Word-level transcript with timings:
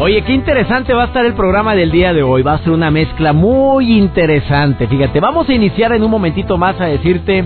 Oye, 0.00 0.22
qué 0.22 0.32
interesante 0.32 0.94
va 0.94 1.02
a 1.02 1.06
estar 1.06 1.26
el 1.26 1.34
programa 1.34 1.74
del 1.74 1.90
día 1.90 2.12
de 2.12 2.22
hoy. 2.22 2.42
Va 2.42 2.52
a 2.52 2.58
ser 2.58 2.70
una 2.70 2.88
mezcla 2.88 3.32
muy 3.32 3.98
interesante. 3.98 4.86
Fíjate, 4.86 5.18
vamos 5.18 5.48
a 5.48 5.52
iniciar 5.52 5.92
en 5.92 6.04
un 6.04 6.10
momentito 6.10 6.56
más 6.56 6.80
a 6.80 6.84
decirte 6.84 7.44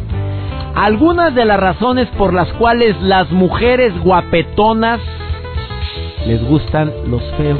algunas 0.74 1.34
de 1.34 1.46
las 1.46 1.58
razones 1.58 2.08
por 2.18 2.34
las 2.34 2.52
cuales 2.54 2.94
las 3.00 3.30
mujeres 3.30 3.98
guapetonas 4.02 5.00
les 6.26 6.44
gustan 6.44 6.92
los 7.08 7.22
feos. 7.38 7.58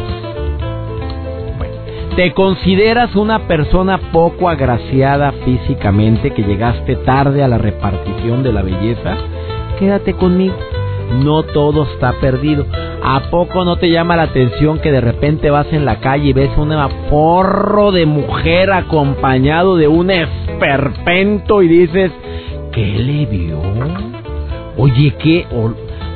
Bueno, 1.56 1.74
¿te 2.14 2.34
consideras 2.34 3.16
una 3.16 3.46
persona 3.48 3.96
poco 4.12 4.50
agraciada 4.50 5.32
físicamente 5.46 6.32
que 6.32 6.42
llegaste 6.42 6.96
tarde 6.96 7.42
a 7.42 7.48
la 7.48 7.56
repartición 7.56 8.42
de 8.42 8.52
la 8.52 8.60
belleza? 8.60 9.16
Quédate 9.78 10.12
conmigo. 10.12 10.56
No 11.24 11.44
todo 11.44 11.84
está 11.84 12.12
perdido. 12.20 12.66
¿A 13.04 13.30
poco 13.30 13.64
no 13.64 13.76
te 13.76 13.90
llama 13.90 14.14
la 14.14 14.24
atención 14.24 14.78
que 14.78 14.92
de 14.92 15.00
repente 15.00 15.50
vas 15.50 15.66
en 15.72 15.84
la 15.84 15.98
calle 15.98 16.28
y 16.28 16.32
ves 16.32 16.50
un 16.56 16.72
porro 17.10 17.90
de 17.90 18.06
mujer 18.06 18.72
acompañado 18.72 19.76
de 19.76 19.88
un 19.88 20.10
esperpento 20.10 21.62
y 21.62 21.68
dices, 21.68 22.12
¿qué 22.70 22.86
le 22.86 23.26
vio? 23.26 23.60
Oye, 24.76 25.14
¿qué? 25.18 25.46
O, 25.52 25.72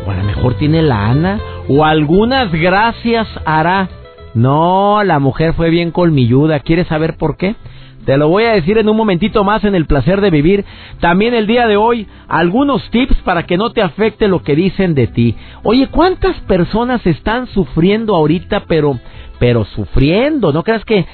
a 0.08 0.14
lo 0.14 0.22
mejor 0.22 0.54
tiene 0.54 0.80
la 0.80 1.08
Ana, 1.08 1.40
o 1.68 1.84
algunas 1.84 2.52
gracias 2.52 3.26
hará. 3.44 3.88
No, 4.34 5.02
la 5.02 5.18
mujer 5.18 5.54
fue 5.54 5.70
bien 5.70 5.90
colmilluda. 5.90 6.60
¿Quieres 6.60 6.86
saber 6.86 7.16
por 7.16 7.36
qué? 7.36 7.56
Te 8.06 8.16
lo 8.16 8.28
voy 8.28 8.44
a 8.44 8.52
decir 8.52 8.78
en 8.78 8.88
un 8.88 8.96
momentito 8.96 9.42
más 9.42 9.64
en 9.64 9.74
el 9.74 9.86
placer 9.86 10.20
de 10.20 10.30
vivir. 10.30 10.64
También 11.00 11.34
el 11.34 11.48
día 11.48 11.66
de 11.66 11.76
hoy, 11.76 12.06
algunos 12.28 12.88
tips 12.90 13.16
para 13.22 13.46
que 13.46 13.56
no 13.56 13.72
te 13.72 13.82
afecte 13.82 14.28
lo 14.28 14.44
que 14.44 14.54
dicen 14.54 14.94
de 14.94 15.08
ti. 15.08 15.34
Oye, 15.64 15.88
¿cuántas 15.88 16.36
personas 16.42 17.04
están 17.04 17.48
sufriendo 17.48 18.14
ahorita, 18.14 18.64
pero 18.68 18.98
pero 19.38 19.64
sufriendo. 19.64 20.52
No 20.52 20.62
creas 20.62 20.84
que 20.84 21.06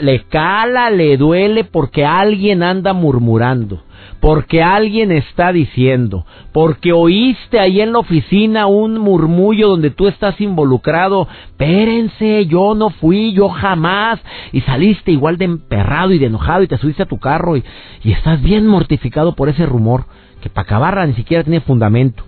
le 0.00 0.24
cala, 0.24 0.90
le 0.90 1.16
duele 1.16 1.64
porque 1.64 2.04
alguien 2.04 2.62
anda 2.62 2.92
murmurando, 2.92 3.82
porque 4.20 4.62
alguien 4.62 5.12
está 5.12 5.52
diciendo, 5.52 6.24
porque 6.52 6.92
oíste 6.92 7.60
ahí 7.60 7.80
en 7.80 7.92
la 7.92 7.98
oficina 7.98 8.66
un 8.66 8.98
murmullo 8.98 9.68
donde 9.68 9.90
tú 9.90 10.06
estás 10.06 10.40
involucrado. 10.40 11.28
Espérense, 11.46 12.46
yo 12.46 12.74
no 12.74 12.90
fui, 12.90 13.32
yo 13.32 13.48
jamás. 13.48 14.20
Y 14.52 14.60
saliste 14.62 15.12
igual 15.12 15.36
de 15.36 15.46
emperrado 15.46 16.12
y 16.12 16.18
de 16.18 16.26
enojado 16.26 16.62
y 16.62 16.68
te 16.68 16.78
subiste 16.78 17.02
a 17.02 17.06
tu 17.06 17.18
carro 17.18 17.56
y, 17.56 17.64
y 18.02 18.12
estás 18.12 18.42
bien 18.42 18.66
mortificado 18.66 19.34
por 19.34 19.48
ese 19.48 19.66
rumor 19.66 20.04
que 20.40 20.50
para 20.50 20.64
acabarla 20.64 21.06
ni 21.06 21.14
siquiera 21.14 21.42
tiene 21.42 21.60
fundamento. 21.60 22.24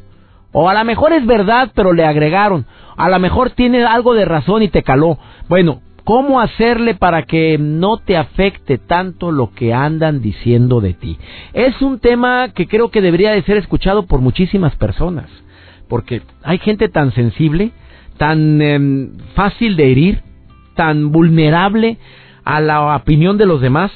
O 0.52 0.70
a 0.70 0.74
lo 0.74 0.84
mejor 0.84 1.12
es 1.12 1.26
verdad, 1.26 1.70
pero 1.74 1.92
le 1.92 2.06
agregaron. 2.06 2.64
A 2.96 3.10
lo 3.10 3.18
mejor 3.18 3.50
tiene 3.50 3.84
algo 3.84 4.14
de 4.14 4.24
razón 4.24 4.62
y 4.62 4.68
te 4.68 4.82
caló. 4.82 5.18
Bueno, 5.48 5.82
¿cómo 6.06 6.40
hacerle 6.40 6.94
para 6.94 7.22
que 7.22 7.58
no 7.58 7.96
te 7.96 8.16
afecte 8.16 8.78
tanto 8.78 9.32
lo 9.32 9.50
que 9.50 9.74
andan 9.74 10.22
diciendo 10.22 10.80
de 10.80 10.94
ti? 10.94 11.18
Es 11.52 11.82
un 11.82 11.98
tema 11.98 12.50
que 12.54 12.68
creo 12.68 12.92
que 12.92 13.00
debería 13.00 13.32
de 13.32 13.42
ser 13.42 13.56
escuchado 13.56 14.06
por 14.06 14.20
muchísimas 14.20 14.76
personas. 14.76 15.28
Porque 15.88 16.22
hay 16.44 16.58
gente 16.58 16.88
tan 16.88 17.12
sensible, 17.12 17.72
tan 18.18 18.62
em, 18.62 19.18
fácil 19.34 19.74
de 19.74 19.90
herir, 19.90 20.22
tan 20.76 21.10
vulnerable 21.10 21.98
a 22.44 22.60
la 22.60 22.94
opinión 22.94 23.36
de 23.36 23.46
los 23.46 23.60
demás 23.60 23.90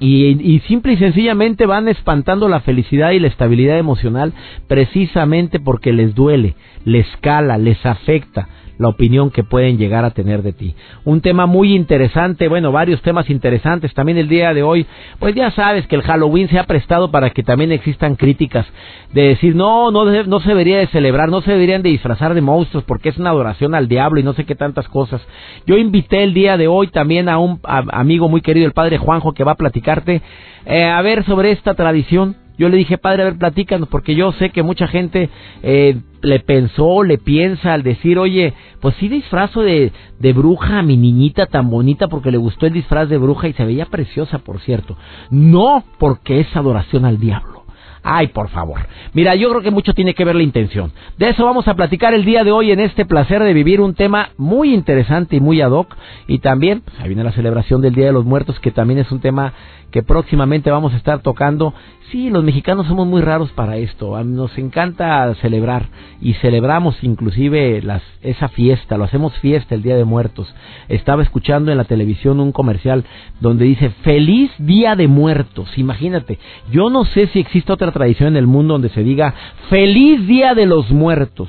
y, 0.00 0.30
y, 0.30 0.58
simple 0.66 0.94
y 0.94 0.96
sencillamente 0.96 1.64
van 1.64 1.86
espantando 1.86 2.48
la 2.48 2.60
felicidad 2.60 3.12
y 3.12 3.20
la 3.20 3.28
estabilidad 3.28 3.78
emocional 3.78 4.32
precisamente 4.66 5.60
porque 5.60 5.92
les 5.92 6.12
duele, 6.16 6.56
les 6.84 7.06
cala, 7.20 7.56
les 7.56 7.84
afecta 7.86 8.48
la 8.80 8.88
opinión 8.88 9.30
que 9.30 9.44
pueden 9.44 9.76
llegar 9.76 10.06
a 10.06 10.10
tener 10.10 10.42
de 10.42 10.54
ti. 10.54 10.74
Un 11.04 11.20
tema 11.20 11.44
muy 11.44 11.74
interesante, 11.74 12.48
bueno, 12.48 12.72
varios 12.72 13.02
temas 13.02 13.28
interesantes 13.28 13.92
también 13.92 14.16
el 14.16 14.26
día 14.26 14.54
de 14.54 14.62
hoy. 14.62 14.86
Pues 15.18 15.34
ya 15.34 15.50
sabes 15.50 15.86
que 15.86 15.96
el 15.96 16.02
Halloween 16.02 16.48
se 16.48 16.58
ha 16.58 16.64
prestado 16.64 17.10
para 17.10 17.28
que 17.28 17.42
también 17.42 17.72
existan 17.72 18.16
críticas 18.16 18.66
de 19.12 19.28
decir, 19.28 19.54
no, 19.54 19.90
no, 19.90 20.06
no 20.24 20.40
se 20.40 20.48
debería 20.48 20.78
de 20.78 20.86
celebrar, 20.86 21.28
no 21.28 21.42
se 21.42 21.52
deberían 21.52 21.82
de 21.82 21.90
disfrazar 21.90 22.32
de 22.32 22.40
monstruos 22.40 22.84
porque 22.84 23.10
es 23.10 23.18
una 23.18 23.30
adoración 23.30 23.74
al 23.74 23.86
diablo 23.86 24.18
y 24.18 24.22
no 24.22 24.32
sé 24.32 24.46
qué 24.46 24.54
tantas 24.54 24.88
cosas. 24.88 25.20
Yo 25.66 25.76
invité 25.76 26.22
el 26.22 26.32
día 26.32 26.56
de 26.56 26.66
hoy 26.66 26.88
también 26.88 27.28
a 27.28 27.38
un 27.38 27.60
amigo 27.62 28.30
muy 28.30 28.40
querido, 28.40 28.66
el 28.66 28.72
padre 28.72 28.96
Juanjo, 28.96 29.34
que 29.34 29.44
va 29.44 29.52
a 29.52 29.56
platicarte 29.56 30.22
eh, 30.64 30.84
a 30.84 31.02
ver 31.02 31.24
sobre 31.24 31.50
esta 31.50 31.74
tradición 31.74 32.36
yo 32.60 32.68
le 32.68 32.76
dije, 32.76 32.98
padre, 32.98 33.22
a 33.22 33.24
ver, 33.24 33.38
platícanos, 33.38 33.88
porque 33.88 34.14
yo 34.14 34.32
sé 34.32 34.50
que 34.50 34.62
mucha 34.62 34.86
gente 34.86 35.30
eh, 35.62 35.96
le 36.20 36.40
pensó, 36.40 37.02
le 37.02 37.16
piensa 37.16 37.72
al 37.72 37.82
decir, 37.82 38.18
oye, 38.18 38.52
pues 38.82 38.94
sí 38.96 39.08
disfrazo 39.08 39.62
de, 39.62 39.92
de 40.18 40.32
bruja 40.34 40.80
a 40.80 40.82
mi 40.82 40.98
niñita 40.98 41.46
tan 41.46 41.70
bonita 41.70 42.08
porque 42.08 42.30
le 42.30 42.36
gustó 42.36 42.66
el 42.66 42.74
disfraz 42.74 43.08
de 43.08 43.16
bruja 43.16 43.48
y 43.48 43.54
se 43.54 43.64
veía 43.64 43.86
preciosa, 43.86 44.40
por 44.40 44.60
cierto. 44.60 44.98
No 45.30 45.84
porque 45.98 46.40
es 46.40 46.54
adoración 46.54 47.06
al 47.06 47.18
diablo. 47.18 47.60
Ay, 48.02 48.28
por 48.28 48.48
favor. 48.48 48.80
Mira, 49.12 49.34
yo 49.34 49.50
creo 49.50 49.60
que 49.60 49.70
mucho 49.70 49.92
tiene 49.92 50.14
que 50.14 50.24
ver 50.24 50.34
la 50.34 50.42
intención. 50.42 50.92
De 51.18 51.28
eso 51.28 51.44
vamos 51.44 51.68
a 51.68 51.74
platicar 51.74 52.14
el 52.14 52.24
día 52.24 52.44
de 52.44 52.52
hoy 52.52 52.72
en 52.72 52.80
este 52.80 53.04
placer 53.04 53.42
de 53.42 53.52
vivir 53.52 53.80
un 53.80 53.94
tema 53.94 54.30
muy 54.38 54.72
interesante 54.72 55.36
y 55.36 55.40
muy 55.40 55.60
ad 55.60 55.72
hoc. 55.72 55.94
Y 56.26 56.38
también, 56.38 56.80
pues, 56.80 56.98
ahí 56.98 57.08
viene 57.08 57.24
la 57.24 57.32
celebración 57.32 57.82
del 57.82 57.94
Día 57.94 58.06
de 58.06 58.12
los 58.12 58.24
Muertos, 58.24 58.58
que 58.60 58.70
también 58.70 59.00
es 59.00 59.12
un 59.12 59.20
tema 59.20 59.52
que 59.90 60.02
próximamente 60.02 60.70
vamos 60.70 60.94
a 60.94 60.96
estar 60.96 61.20
tocando. 61.20 61.74
Sí, 62.10 62.28
los 62.28 62.42
mexicanos 62.42 62.88
somos 62.88 63.06
muy 63.06 63.20
raros 63.20 63.52
para 63.52 63.76
esto. 63.76 64.22
Nos 64.24 64.58
encanta 64.58 65.32
celebrar 65.36 65.86
y 66.20 66.34
celebramos 66.34 66.96
inclusive 67.04 67.82
las, 67.82 68.02
esa 68.22 68.48
fiesta, 68.48 68.98
lo 68.98 69.04
hacemos 69.04 69.32
fiesta 69.38 69.76
el 69.76 69.82
Día 69.82 69.94
de 69.94 70.04
Muertos. 70.04 70.52
Estaba 70.88 71.22
escuchando 71.22 71.70
en 71.70 71.78
la 71.78 71.84
televisión 71.84 72.40
un 72.40 72.50
comercial 72.50 73.04
donde 73.38 73.64
dice 73.64 73.90
Feliz 74.02 74.50
Día 74.58 74.96
de 74.96 75.06
Muertos. 75.06 75.78
Imagínate, 75.78 76.40
yo 76.72 76.90
no 76.90 77.04
sé 77.04 77.28
si 77.28 77.38
existe 77.38 77.72
otra 77.72 77.92
tradición 77.92 78.30
en 78.30 78.36
el 78.38 78.48
mundo 78.48 78.74
donde 78.74 78.88
se 78.88 79.04
diga 79.04 79.32
Feliz 79.68 80.26
Día 80.26 80.54
de 80.54 80.66
los 80.66 80.90
Muertos. 80.90 81.48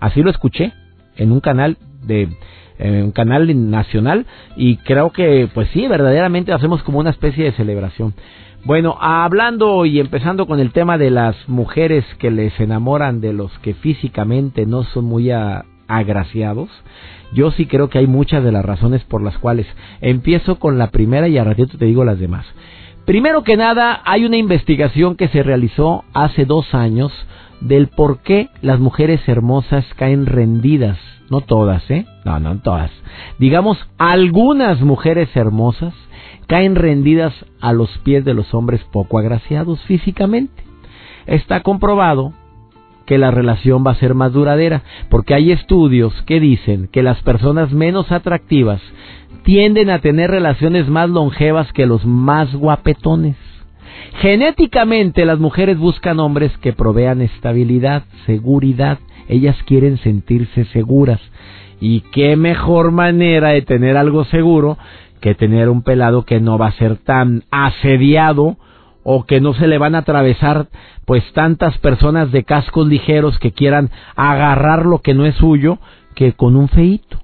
Así 0.00 0.22
lo 0.22 0.30
escuché 0.30 0.72
en 1.16 1.32
un 1.32 1.40
canal 1.40 1.76
de 2.02 2.30
en 2.78 3.02
un 3.02 3.10
canal 3.10 3.70
nacional 3.70 4.24
y 4.56 4.76
creo 4.76 5.10
que 5.10 5.48
pues 5.52 5.68
sí, 5.72 5.86
verdaderamente 5.86 6.52
hacemos 6.52 6.82
como 6.82 7.00
una 7.00 7.10
especie 7.10 7.44
de 7.44 7.52
celebración. 7.52 8.14
Bueno, 8.64 8.96
hablando 9.00 9.86
y 9.86 10.00
empezando 10.00 10.46
con 10.46 10.60
el 10.60 10.72
tema 10.72 10.98
de 10.98 11.10
las 11.10 11.36
mujeres 11.48 12.04
que 12.18 12.30
les 12.30 12.58
enamoran 12.60 13.20
de 13.20 13.32
los 13.32 13.56
que 13.60 13.74
físicamente 13.74 14.66
no 14.66 14.82
son 14.84 15.04
muy 15.04 15.30
agraciados, 15.30 16.68
yo 17.32 17.50
sí 17.52 17.66
creo 17.66 17.88
que 17.88 17.98
hay 17.98 18.06
muchas 18.06 18.42
de 18.42 18.52
las 18.52 18.64
razones 18.64 19.04
por 19.04 19.22
las 19.22 19.38
cuales 19.38 19.66
empiezo 20.00 20.58
con 20.58 20.76
la 20.76 20.90
primera 20.90 21.28
y 21.28 21.38
a 21.38 21.44
ratito 21.44 21.78
te 21.78 21.86
digo 21.86 22.04
las 22.04 22.18
demás. 22.18 22.46
Primero 23.04 23.42
que 23.42 23.56
nada, 23.56 24.02
hay 24.04 24.26
una 24.26 24.36
investigación 24.36 25.16
que 25.16 25.28
se 25.28 25.42
realizó 25.42 26.04
hace 26.12 26.44
dos 26.44 26.74
años 26.74 27.12
del 27.60 27.88
por 27.88 28.20
qué 28.20 28.50
las 28.60 28.80
mujeres 28.80 29.26
hermosas 29.26 29.86
caen 29.96 30.26
rendidas. 30.26 30.98
No 31.30 31.40
todas, 31.40 31.90
¿eh? 31.90 32.06
No, 32.24 32.38
no 32.40 32.58
todas. 32.58 32.90
Digamos, 33.38 33.78
algunas 33.98 34.80
mujeres 34.80 35.34
hermosas 35.34 35.94
caen 36.48 36.74
rendidas 36.74 37.32
a 37.60 37.72
los 37.72 37.96
pies 37.98 38.24
de 38.24 38.34
los 38.34 38.52
hombres 38.54 38.82
poco 38.90 39.18
agraciados 39.18 39.80
físicamente. 39.82 40.64
Está 41.26 41.62
comprobado 41.62 42.32
que 43.06 43.18
la 43.18 43.30
relación 43.30 43.84
va 43.86 43.92
a 43.92 44.00
ser 44.00 44.14
más 44.14 44.32
duradera, 44.32 44.82
porque 45.08 45.34
hay 45.34 45.52
estudios 45.52 46.12
que 46.26 46.40
dicen 46.40 46.88
que 46.92 47.02
las 47.02 47.22
personas 47.22 47.72
menos 47.72 48.12
atractivas 48.12 48.82
tienden 49.44 49.88
a 49.88 50.00
tener 50.00 50.30
relaciones 50.30 50.88
más 50.88 51.08
longevas 51.08 51.72
que 51.72 51.86
los 51.86 52.04
más 52.04 52.54
guapetones. 52.54 53.36
Genéticamente 54.20 55.24
las 55.24 55.38
mujeres 55.38 55.78
buscan 55.78 56.20
hombres 56.20 56.56
que 56.58 56.72
provean 56.72 57.22
estabilidad, 57.22 58.04
seguridad, 58.26 58.98
ellas 59.28 59.56
quieren 59.64 59.98
sentirse 59.98 60.64
seguras. 60.66 61.20
Y 61.80 62.00
qué 62.12 62.36
mejor 62.36 62.90
manera 62.90 63.50
de 63.50 63.62
tener 63.62 63.96
algo 63.96 64.24
seguro 64.24 64.76
que 65.18 65.34
tener 65.34 65.68
un 65.68 65.82
pelado 65.82 66.24
que 66.24 66.40
no 66.40 66.58
va 66.58 66.68
a 66.68 66.72
ser 66.72 66.96
tan 66.96 67.44
asediado 67.50 68.56
o 69.02 69.24
que 69.24 69.40
no 69.40 69.54
se 69.54 69.66
le 69.66 69.78
van 69.78 69.94
a 69.94 69.98
atravesar 69.98 70.68
pues 71.06 71.24
tantas 71.32 71.78
personas 71.78 72.30
de 72.30 72.44
cascos 72.44 72.86
ligeros 72.86 73.38
que 73.38 73.52
quieran 73.52 73.90
agarrar 74.16 74.84
lo 74.84 74.98
que 74.98 75.14
no 75.14 75.24
es 75.24 75.34
suyo 75.36 75.78
que 76.14 76.34
con 76.34 76.56
un 76.56 76.68
feito. 76.68 77.18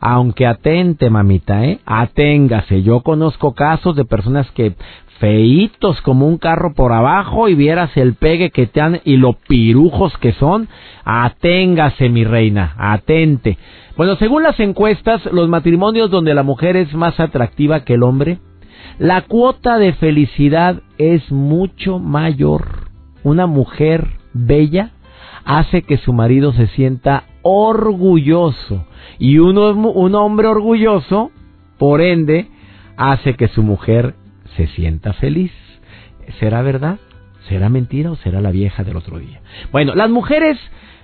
Aunque 0.00 0.46
atente, 0.46 1.10
mamita, 1.10 1.64
¿eh? 1.64 1.80
Aténgase. 1.84 2.82
Yo 2.82 3.00
conozco 3.00 3.54
casos 3.54 3.96
de 3.96 4.04
personas 4.04 4.50
que 4.52 4.74
feitos 5.18 6.00
como 6.02 6.26
un 6.26 6.38
carro 6.38 6.74
por 6.74 6.92
abajo 6.92 7.48
y 7.48 7.54
vieras 7.54 7.96
el 7.96 8.14
pegue 8.14 8.50
que 8.50 8.66
te 8.66 8.80
han 8.80 9.00
y 9.04 9.16
lo 9.16 9.34
pirujos 9.34 10.16
que 10.18 10.32
son, 10.32 10.68
aténgase 11.04 12.08
mi 12.08 12.24
reina, 12.24 12.74
atente. 12.78 13.58
Bueno, 13.96 14.16
según 14.16 14.42
las 14.42 14.58
encuestas, 14.60 15.24
los 15.32 15.48
matrimonios 15.48 16.10
donde 16.10 16.34
la 16.34 16.42
mujer 16.42 16.76
es 16.76 16.94
más 16.94 17.18
atractiva 17.18 17.84
que 17.84 17.94
el 17.94 18.02
hombre, 18.02 18.38
la 18.98 19.22
cuota 19.22 19.78
de 19.78 19.92
felicidad 19.92 20.82
es 20.98 21.30
mucho 21.30 21.98
mayor. 21.98 22.88
Una 23.24 23.46
mujer 23.46 24.08
bella 24.32 24.90
hace 25.44 25.82
que 25.82 25.98
su 25.98 26.12
marido 26.12 26.52
se 26.52 26.68
sienta 26.68 27.24
orgulloso 27.42 28.84
y 29.18 29.38
uno, 29.38 29.70
un 29.70 30.14
hombre 30.14 30.46
orgulloso, 30.46 31.30
por 31.78 32.00
ende, 32.00 32.48
hace 32.96 33.34
que 33.34 33.48
su 33.48 33.62
mujer 33.62 34.14
se 34.56 34.66
sienta 34.68 35.12
feliz. 35.14 35.52
¿Será 36.40 36.62
verdad? 36.62 36.98
¿Será 37.48 37.68
mentira 37.68 38.10
o 38.10 38.16
será 38.16 38.40
la 38.40 38.50
vieja 38.50 38.84
del 38.84 38.96
otro 38.96 39.18
día? 39.18 39.40
Bueno, 39.72 39.94
las 39.94 40.10
mujeres 40.10 40.58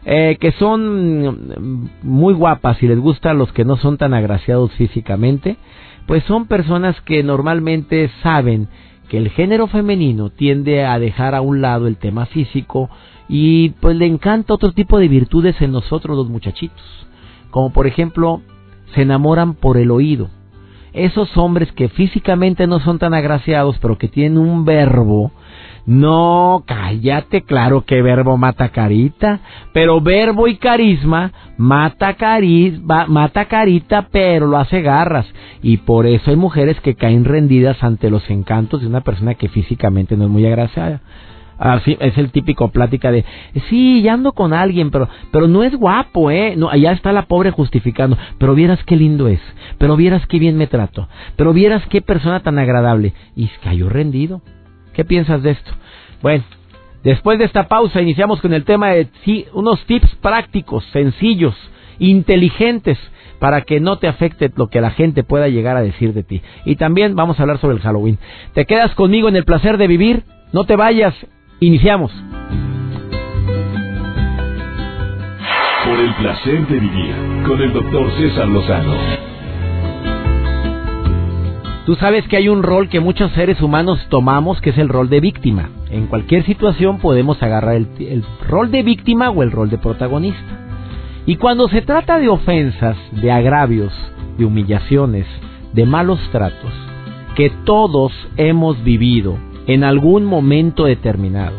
eh, 0.05 0.37
que 0.39 0.53
son 0.53 1.91
muy 2.03 2.35
guapas 2.35 2.83
y 2.83 2.89
les 2.89 2.99
gustan 2.99 3.39
los 3.39 3.53
que 3.53 3.65
no 3.65 3.77
son 3.77 3.97
tan 3.97 4.13
agraciados 4.13 4.71
físicamente, 4.73 5.57
pues 6.07 6.23
son 6.25 6.47
personas 6.47 7.01
que 7.03 7.23
normalmente 7.23 8.11
saben 8.23 8.69
que 9.09 9.17
el 9.17 9.31
género 9.31 9.67
femenino 9.67 10.29
tiende 10.29 10.85
a 10.85 10.99
dejar 10.99 11.35
a 11.35 11.41
un 11.41 11.63
lado 11.63 11.87
el 11.87 11.97
tema 11.97 12.27
físico 12.27 12.91
y 13.29 13.71
pues 13.81 13.97
le 13.97 14.05
encanta 14.05 14.53
otro 14.53 14.73
tipo 14.73 14.99
de 14.99 15.09
virtudes 15.09 15.61
en 15.63 15.73
nosotros 15.73 16.17
los 16.17 16.29
muchachitos, 16.29 17.07
como 17.51 17.73
por 17.73 17.87
ejemplo 17.87 18.43
se 18.95 19.03
enamoran 19.03 19.55
por 19.55 19.79
el 19.79 19.91
oído 19.91 20.29
esos 20.95 21.37
hombres 21.37 21.71
que 21.73 21.89
físicamente 21.89 22.67
no 22.67 22.81
son 22.81 22.99
tan 22.99 23.13
agraciados, 23.13 23.79
pero 23.81 23.99
que 23.99 24.09
tienen 24.09 24.39
un 24.39 24.65
verbo, 24.65 25.33
no, 25.87 26.65
cállate, 26.67 27.43
claro 27.43 27.85
que 27.85 28.01
verbo 28.01 28.39
mata 28.39 28.71
carita, 28.71 29.41
pero 29.75 30.01
verbo 30.01 30.49
y 30.49 30.57
carisma 30.57 31.31
mata, 31.59 32.15
carisma, 32.15 33.07
mata 33.07 33.45
carita, 33.47 34.09
pero 34.11 34.47
lo 34.47 34.57
hace 34.57 34.81
garras. 34.81 35.27
Y 35.63 35.79
por 35.79 36.07
eso 36.07 36.31
hay 36.31 36.37
mujeres 36.37 36.81
que 36.81 36.95
caen 36.95 37.25
rendidas 37.25 37.83
ante 37.85 38.09
los 38.09 38.29
encantos 38.31 38.81
de 38.81 38.87
una 38.87 39.03
persona 39.03 39.35
que 39.35 39.49
físicamente 39.49 40.17
no 40.17 40.25
es 40.25 40.31
muy 40.31 40.47
agraciada. 40.47 41.03
Así 41.59 41.97
es 42.01 42.19
el 42.19 42.31
típico 42.31 42.69
plática 42.69 43.11
de, 43.11 43.25
sí, 43.69 44.03
ya 44.03 44.15
ando 44.15 44.33
con 44.33 44.53
alguien, 44.53 44.91
pero, 44.91 45.09
pero 45.31 45.47
no 45.47 45.63
es 45.63 45.75
guapo, 45.75 46.31
¿eh? 46.31 46.55
No, 46.57 46.69
allá 46.69 46.93
está 46.93 47.13
la 47.13 47.27
pobre 47.27 47.51
justificando, 47.51 48.19
pero 48.39 48.55
vieras 48.55 48.83
qué 48.85 48.97
lindo 48.97 49.29
es, 49.29 49.41
pero 49.79 49.97
vieras 49.97 50.27
qué 50.27 50.39
bien 50.39 50.57
me 50.57 50.67
trato, 50.67 51.09
pero 51.37 51.53
vieras 51.53 51.83
qué 51.89 52.03
persona 52.03 52.41
tan 52.41 52.59
agradable. 52.59 53.13
Y 53.37 53.49
cayó 53.63 53.89
rendido. 53.89 54.43
¿Qué 54.95 55.05
piensas 55.05 55.43
de 55.43 55.51
esto? 55.51 55.73
Bueno, 56.23 56.45
después 57.03 57.39
de 57.39 57.45
esta 57.45 57.69
pausa 57.69 58.01
iniciamos 58.01 58.41
con 58.41 58.55
el 58.55 58.65
tema 58.65 58.91
de 58.91 59.09
sí, 59.25 59.47
unos 59.53 59.85
tips 59.87 60.15
prácticos, 60.17 60.85
sencillos, 60.93 61.55
inteligentes, 61.99 62.99
para 63.39 63.63
que 63.63 63.81
no 63.81 63.99
te 63.99 64.09
afecte 64.09 64.51
lo 64.57 64.69
que 64.69 64.81
la 64.81 64.91
gente 64.91 65.25
pueda 65.25 65.49
llegar 65.49 65.77
a 65.77 65.83
decir 65.83 66.15
de 66.15 66.23
ti. 66.23 66.43
Y 66.65 66.77
también 66.77 67.15
vamos 67.15 67.39
a 67.39 67.43
hablar 67.43 67.59
sobre 67.59 67.77
el 67.77 67.83
Halloween. 67.83 68.19
¿Te 68.55 68.65
quedas 68.65 68.95
conmigo 68.95 69.29
en 69.29 69.37
el 69.37 69.45
placer 69.45 69.77
de 69.77 69.89
vivir? 69.89 70.23
No 70.53 70.65
te 70.65 70.77
vayas, 70.77 71.15
Iniciamos. 71.65 72.13
Por 75.87 75.99
el 75.99 76.15
placer 76.17 76.67
de 76.67 76.79
vivir 76.79 77.15
con 77.47 77.59
el 77.59 77.73
doctor 77.73 78.11
César 78.19 78.49
Lozano. 78.49 78.93
Tú 81.87 81.95
sabes 81.95 82.29
que 82.29 82.37
hay 82.37 82.51
un 82.51 82.63
rol 82.63 82.91
que 82.91 83.01
muchos 83.01 83.33
seres 83.33 83.63
humanos 83.63 83.99
tomamos, 84.11 84.61
que 84.61 84.71
es 84.71 84.79
el 84.79 84.91
rol 84.91 85.09
de 85.09 85.21
víctima. 85.21 85.71
En 85.89 86.07
cualquier 86.07 86.45
situación 86.45 86.99
podemos 86.99 87.43
agarrar 87.43 87.77
el, 87.77 87.89
el, 87.99 88.23
rol 88.47 88.71
de 88.71 88.83
víctima 88.83 89.31
o 89.31 89.43
el 89.43 89.51
rol 89.51 89.71
de 89.71 89.79
protagonista. 89.79 90.67
Y 91.25 91.37
cuando 91.37 91.69
se 91.69 91.81
trata 91.81 92.19
de 92.19 92.29
ofensas, 92.29 92.99
de 93.11 93.33
agravios, 93.33 93.95
de 94.37 94.45
humillaciones, 94.45 95.27
de 95.73 95.87
malos 95.87 96.21
tratos, 96.31 96.75
que 97.37 97.49
todos 97.65 98.13
hemos 98.37 98.85
vivido 98.85 99.39
en 99.67 99.85
algún 99.85 100.25
momento 100.25 100.85
determinado. 100.85 101.57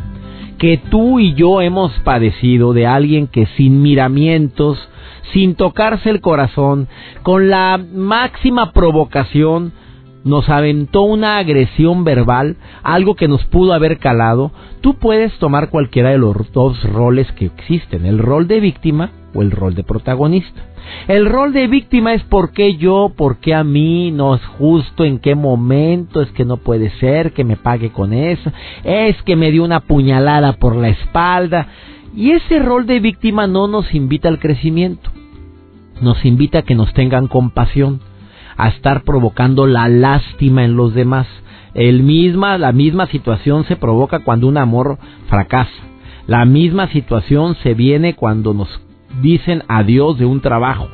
Que 0.57 0.77
tú 0.77 1.19
y 1.19 1.33
yo 1.33 1.61
hemos 1.61 1.91
padecido 1.99 2.73
de 2.73 2.87
alguien 2.87 3.27
que 3.27 3.45
sin 3.57 3.81
miramientos, 3.81 4.77
sin 5.33 5.55
tocarse 5.55 6.09
el 6.09 6.21
corazón, 6.21 6.87
con 7.23 7.49
la 7.49 7.77
máxima 7.77 8.71
provocación, 8.71 9.73
nos 10.25 10.49
aventó 10.49 11.03
una 11.03 11.37
agresión 11.37 12.03
verbal, 12.03 12.57
algo 12.83 13.15
que 13.15 13.27
nos 13.27 13.45
pudo 13.45 13.73
haber 13.73 13.99
calado, 13.99 14.51
tú 14.81 14.95
puedes 14.95 15.31
tomar 15.37 15.69
cualquiera 15.69 16.09
de 16.09 16.17
los 16.17 16.51
dos 16.51 16.83
roles 16.83 17.31
que 17.33 17.45
existen, 17.45 18.05
el 18.05 18.17
rol 18.17 18.47
de 18.47 18.59
víctima 18.59 19.11
o 19.33 19.41
el 19.41 19.51
rol 19.51 19.75
de 19.75 19.83
protagonista. 19.83 20.61
El 21.07 21.27
rol 21.27 21.53
de 21.53 21.67
víctima 21.67 22.13
es 22.13 22.23
por 22.23 22.51
qué 22.51 22.75
yo, 22.75 23.11
por 23.15 23.37
qué 23.37 23.53
a 23.53 23.63
mí, 23.63 24.11
no 24.11 24.35
es 24.35 24.45
justo, 24.57 25.03
en 25.03 25.19
qué 25.19 25.35
momento, 25.35 26.21
es 26.21 26.31
que 26.31 26.45
no 26.45 26.57
puede 26.57 26.89
ser 26.99 27.33
que 27.33 27.43
me 27.43 27.57
pague 27.57 27.91
con 27.91 28.13
eso, 28.13 28.51
es 28.83 29.21
que 29.23 29.35
me 29.35 29.51
dio 29.51 29.63
una 29.63 29.81
puñalada 29.81 30.53
por 30.53 30.75
la 30.75 30.89
espalda. 30.89 31.67
Y 32.15 32.31
ese 32.31 32.59
rol 32.59 32.87
de 32.87 32.99
víctima 32.99 33.45
no 33.45 33.67
nos 33.67 33.93
invita 33.93 34.29
al 34.29 34.39
crecimiento, 34.39 35.09
nos 36.01 36.23
invita 36.25 36.59
a 36.59 36.61
que 36.63 36.75
nos 36.75 36.93
tengan 36.93 37.27
compasión, 37.27 37.99
a 38.57 38.69
estar 38.69 39.03
provocando 39.03 39.67
la 39.67 39.87
lástima 39.87 40.63
en 40.63 40.75
los 40.75 40.93
demás. 40.93 41.27
El 41.73 42.03
misma, 42.03 42.57
la 42.57 42.71
misma 42.71 43.07
situación 43.07 43.65
se 43.65 43.75
provoca 43.75 44.19
cuando 44.19 44.47
un 44.47 44.57
amor 44.57 44.97
fracasa. 45.27 45.71
La 46.27 46.45
misma 46.45 46.87
situación 46.87 47.55
se 47.61 47.73
viene 47.73 48.15
cuando 48.15 48.53
nos 48.53 48.69
dicen 49.21 49.63
adiós 49.67 50.17
de 50.17 50.25
un 50.25 50.41
trabajo, 50.41 50.87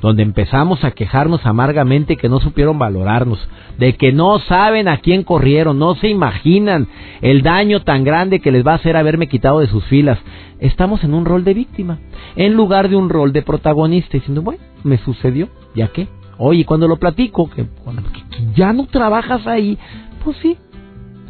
donde 0.00 0.22
empezamos 0.22 0.84
a 0.84 0.92
quejarnos 0.92 1.44
amargamente 1.44 2.16
que 2.16 2.28
no 2.28 2.40
supieron 2.40 2.78
valorarnos, 2.78 3.38
de 3.78 3.94
que 3.94 4.12
no 4.12 4.38
saben 4.38 4.88
a 4.88 4.98
quién 4.98 5.24
corrieron, 5.24 5.78
no 5.78 5.94
se 5.96 6.08
imaginan 6.08 6.86
el 7.20 7.42
daño 7.42 7.82
tan 7.82 8.04
grande 8.04 8.40
que 8.40 8.52
les 8.52 8.64
va 8.64 8.72
a 8.72 8.76
hacer 8.76 8.96
haberme 8.96 9.26
quitado 9.26 9.60
de 9.60 9.66
sus 9.66 9.84
filas. 9.86 10.18
Estamos 10.60 11.02
en 11.02 11.14
un 11.14 11.24
rol 11.24 11.44
de 11.44 11.54
víctima, 11.54 11.98
en 12.36 12.54
lugar 12.54 12.88
de 12.88 12.96
un 12.96 13.08
rol 13.08 13.32
de 13.32 13.42
protagonista, 13.42 14.10
diciendo, 14.12 14.42
bueno, 14.42 14.62
me 14.84 14.98
sucedió, 14.98 15.48
¿ya 15.74 15.88
qué? 15.88 16.08
Oye, 16.38 16.64
cuando 16.64 16.88
lo 16.88 16.96
platico, 16.98 17.48
que, 17.48 17.64
que 17.64 18.46
ya 18.54 18.72
no 18.72 18.86
trabajas 18.86 19.46
ahí, 19.46 19.78
pues 20.24 20.36
sí, 20.42 20.56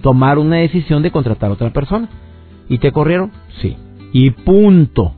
tomar 0.02 0.38
una 0.38 0.56
decisión 0.56 1.02
de 1.02 1.10
contratar 1.10 1.50
a 1.50 1.54
otra 1.54 1.72
persona. 1.72 2.08
¿Y 2.68 2.78
te 2.78 2.90
corrieron? 2.92 3.30
Sí. 3.60 3.76
Y 4.12 4.30
punto 4.30 5.14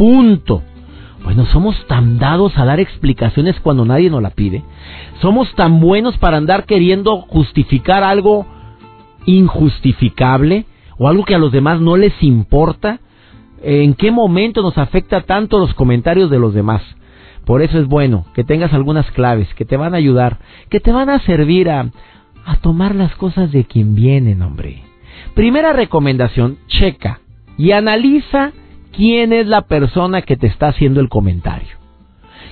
punto. 0.00 0.62
Bueno, 1.24 1.44
somos 1.44 1.76
tan 1.86 2.18
dados 2.18 2.56
a 2.56 2.64
dar 2.64 2.80
explicaciones 2.80 3.60
cuando 3.60 3.84
nadie 3.84 4.08
nos 4.08 4.22
la 4.22 4.30
pide. 4.30 4.64
Somos 5.20 5.54
tan 5.56 5.78
buenos 5.78 6.16
para 6.16 6.38
andar 6.38 6.64
queriendo 6.64 7.18
justificar 7.20 8.02
algo 8.02 8.46
injustificable 9.26 10.64
o 10.96 11.06
algo 11.06 11.26
que 11.26 11.34
a 11.34 11.38
los 11.38 11.52
demás 11.52 11.82
no 11.82 11.98
les 11.98 12.14
importa. 12.22 13.00
¿En 13.62 13.92
qué 13.92 14.10
momento 14.10 14.62
nos 14.62 14.78
afecta 14.78 15.20
tanto 15.20 15.58
los 15.58 15.74
comentarios 15.74 16.30
de 16.30 16.38
los 16.38 16.54
demás? 16.54 16.80
Por 17.50 17.62
eso 17.62 17.80
es 17.80 17.88
bueno 17.88 18.26
que 18.32 18.44
tengas 18.44 18.72
algunas 18.72 19.10
claves 19.10 19.52
que 19.54 19.64
te 19.64 19.76
van 19.76 19.92
a 19.92 19.96
ayudar, 19.96 20.38
que 20.68 20.78
te 20.78 20.92
van 20.92 21.10
a 21.10 21.18
servir 21.18 21.68
a, 21.68 21.90
a 22.44 22.56
tomar 22.60 22.94
las 22.94 23.12
cosas 23.16 23.50
de 23.50 23.64
quien 23.64 23.96
vienen, 23.96 24.40
hombre. 24.42 24.84
Primera 25.34 25.72
recomendación, 25.72 26.58
checa 26.68 27.18
y 27.58 27.72
analiza 27.72 28.52
quién 28.92 29.32
es 29.32 29.48
la 29.48 29.62
persona 29.62 30.22
que 30.22 30.36
te 30.36 30.46
está 30.46 30.68
haciendo 30.68 31.00
el 31.00 31.08
comentario. 31.08 31.76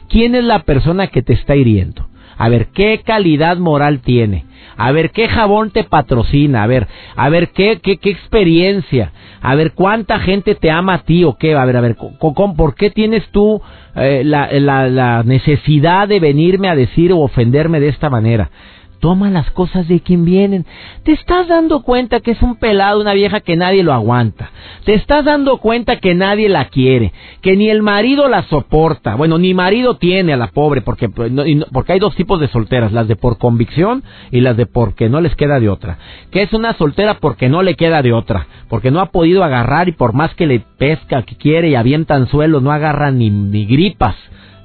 ¿Quién 0.09 0.35
es 0.35 0.43
la 0.43 0.65
persona 0.65 1.07
que 1.07 1.23
te 1.23 1.35
está 1.35 1.55
hiriendo? 1.55 2.09
A 2.39 2.49
ver, 2.49 2.69
¿qué 2.69 3.03
calidad 3.05 3.59
moral 3.59 4.01
tiene? 4.01 4.45
A 4.77 4.93
ver, 4.93 5.11
¿qué 5.11 5.29
jabón 5.29 5.71
te 5.73 5.85
patrocina? 5.85 6.63
A 6.63 6.67
ver, 6.69 6.87
a 7.17 7.29
ver, 7.29 7.49
¿qué, 7.49 7.81
qué, 7.83 7.99
qué 7.99 8.11
experiencia? 8.11 9.13
A 9.43 9.57
ver, 9.57 9.73
¿cuánta 9.73 10.21
gente 10.21 10.55
te 10.55 10.71
ama 10.71 10.95
a 10.95 11.03
ti 11.03 11.25
o 11.25 11.37
qué? 11.37 11.55
A 11.55 11.65
ver, 11.65 11.77
a 11.77 11.81
ver, 11.81 11.97
¿por 11.97 12.75
qué 12.77 12.91
tienes 12.91 13.29
tú 13.33 13.61
eh, 13.97 14.23
la, 14.25 14.49
la, 14.53 14.89
la 14.89 15.23
necesidad 15.25 16.07
de 16.07 16.21
venirme 16.21 16.69
a 16.69 16.77
decir 16.77 17.13
o 17.13 17.19
ofenderme 17.19 17.81
de 17.81 17.89
esta 17.89 18.09
manera? 18.09 18.51
Toma 19.01 19.31
las 19.31 19.51
cosas 19.53 19.87
de 19.87 20.01
quien 20.01 20.25
vienen. 20.25 20.67
Te 21.05 21.13
estás 21.13 21.47
dando 21.47 21.83
cuenta 21.83 22.21
que 22.21 22.33
es 22.33 22.43
un 22.43 22.57
pelado, 22.57 23.01
una 23.01 23.15
vieja 23.15 23.41
que 23.41 23.57
nadie 23.57 23.85
lo 23.85 23.93
aguanta. 23.93 24.51
Te 24.85 24.95
estás 24.95 25.25
dando 25.25 25.59
cuenta 25.59 26.01
que 26.01 26.15
nadie 26.15 26.49
la 26.49 26.65
quiere, 26.67 27.13
que 27.41 27.57
ni 27.57 27.71
el 27.71 27.83
marido 27.83 28.29
la 28.29 28.43
soporta. 28.45 29.15
Bueno, 29.15 29.39
ni 29.39 29.55
marido 29.55 29.95
tiene 29.95 30.33
a 30.33 30.37
la 30.37 30.49
pobre, 30.49 30.81
porque, 30.81 31.09
pues, 31.09 31.31
porque 31.73 31.93
hay 31.93 32.01
dos 32.01 32.17
tipos 32.17 32.41
de 32.41 32.49
solteras, 32.49 32.93
las 32.93 33.07
de 33.07 33.15
por 33.15 33.39
convicción 33.39 34.03
y 34.33 34.41
las 34.41 34.57
de 34.57 34.67
porque 34.67 35.09
no 35.09 35.21
les 35.21 35.37
queda 35.37 35.61
de 35.61 35.69
otra. 35.69 35.99
Que 36.33 36.43
es 36.43 36.53
una 36.53 36.75
soltera 36.75 37.15
porque 37.21 37.49
no 37.49 37.63
le 37.63 37.77
queda 37.77 38.03
de 38.03 38.13
otra, 38.13 38.47
porque 38.69 38.91
no 38.91 39.01
ha 39.01 39.13
podido 39.13 39.45
agarrar 39.45 39.89
y 39.89 39.93
por 39.93 40.13
más 40.13 40.35
que 40.35 40.47
le 40.47 40.61
pesca, 40.79 41.23
que 41.23 41.37
quiere 41.37 41.69
y 41.69 41.75
avienta 41.77 42.15
anzuelos, 42.15 42.63
no 42.63 42.73
agarra 42.73 43.11
ni, 43.13 43.31
ni 43.31 43.65
gripas. 43.65 44.17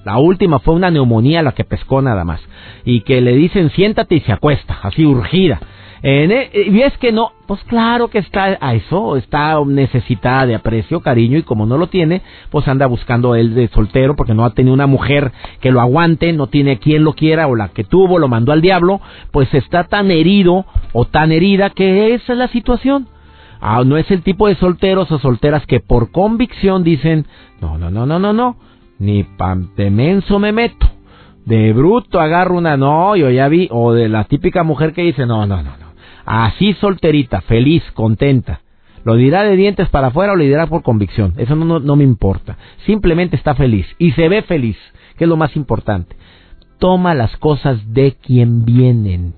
La 0.06 0.18
última 0.18 0.60
fue 0.60 0.76
una 0.76 0.92
neumonía 0.92 1.42
la 1.42 1.54
que 1.54 1.64
pescó 1.64 2.02
nada 2.02 2.26
más. 2.26 2.42
Y 2.84 3.02
que 3.02 3.22
le 3.22 3.34
dicen 3.36 3.70
siéntate 3.72 4.16
y 4.16 4.22
se 4.22 4.34
acuesta, 4.34 4.80
así 4.84 5.06
urgida. 5.06 5.60
E, 6.06 6.68
y 6.70 6.82
es 6.82 6.98
que 6.98 7.14
no, 7.14 7.32
pues 7.48 7.64
claro 7.64 8.10
que 8.10 8.18
está 8.18 8.58
a 8.60 8.74
eso, 8.74 9.16
está 9.16 9.58
necesitada 9.66 10.46
de 10.46 10.56
aprecio, 10.56 11.00
cariño, 11.00 11.38
y 11.38 11.44
como 11.44 11.66
no 11.66 11.78
lo 11.78 11.88
tiene, 11.88 12.22
pues 12.50 12.68
anda 12.68 12.88
buscando 12.88 13.36
él 13.36 13.56
de 13.56 13.70
soltero 13.70 14.18
porque 14.18 14.34
no 14.34 14.44
ha 14.44 14.54
tenido 14.54 14.74
una 14.74 14.86
mujer 14.86 15.32
que 15.62 15.72
lo 15.72 15.80
aguante, 15.80 16.34
no 16.34 16.48
tiene 16.48 16.78
quien 16.78 17.06
lo 17.06 17.14
quiera, 17.14 17.48
o 17.48 17.56
la 17.56 17.70
que 17.70 17.86
tuvo 17.86 18.20
lo 18.20 18.28
mandó 18.28 18.52
al 18.52 18.62
diablo, 18.62 19.00
pues 19.32 19.54
está 19.54 19.86
tan 19.86 20.12
herido 20.12 20.66
o 20.92 21.06
tan 21.06 21.32
herida 21.32 21.70
que 21.70 22.14
esa 22.14 22.34
es 22.34 22.38
la 22.38 22.50
situación. 22.50 23.08
Ah, 23.62 23.82
no 23.86 23.96
es 23.96 24.12
el 24.12 24.24
tipo 24.24 24.50
de 24.50 24.56
solteros 24.56 25.10
o 25.10 25.20
solteras 25.20 25.66
que 25.66 25.80
por 25.80 26.12
convicción 26.12 26.84
dicen, 26.84 27.28
no, 27.62 27.78
no, 27.78 27.90
no, 27.90 28.06
no, 28.06 28.20
no, 28.20 28.34
no 28.34 28.58
ni 29.00 29.24
pan 29.24 29.72
de 29.76 29.90
menso 29.90 30.40
me 30.40 30.52
meto. 30.52 30.90
De 31.46 31.74
bruto 31.74 32.20
agarro 32.20 32.58
una, 32.58 32.78
no, 32.78 33.16
yo 33.16 33.30
ya 33.30 33.50
vi, 33.50 33.68
o 33.72 33.94
de 33.94 34.08
la 34.08 34.24
típica 34.26 34.64
mujer 34.64 34.94
que 34.94 35.04
dice, 35.04 35.26
no, 35.26 35.46
no, 35.46 35.58
no, 35.58 35.78
no. 35.78 35.94
Así 36.26 36.74
solterita, 36.74 37.42
feliz, 37.42 37.84
contenta. 37.94 38.62
Lo 39.04 39.16
dirá 39.16 39.44
de 39.44 39.58
dientes 39.58 39.90
para 39.90 40.08
afuera 40.08 40.34
o 40.34 40.36
lo 40.36 40.44
dirá 40.44 40.68
por 40.68 40.84
convicción. 40.84 41.34
Eso 41.38 41.56
no, 41.56 41.80
no, 41.80 41.96
me 41.96 42.04
importa. 42.04 42.58
Simplemente 42.86 43.36
está 43.36 43.56
feliz. 43.56 43.86
Y 44.00 44.12
se 44.12 44.30
ve 44.30 44.42
feliz, 44.44 44.78
que 45.18 45.26
es 45.26 45.30
lo 45.30 45.36
más 45.36 45.56
importante. 45.56 46.16
Toma 46.80 47.14
las 47.14 47.36
cosas 47.38 47.94
de 47.94 48.14
quien 48.14 48.64
vienen. 48.64 49.36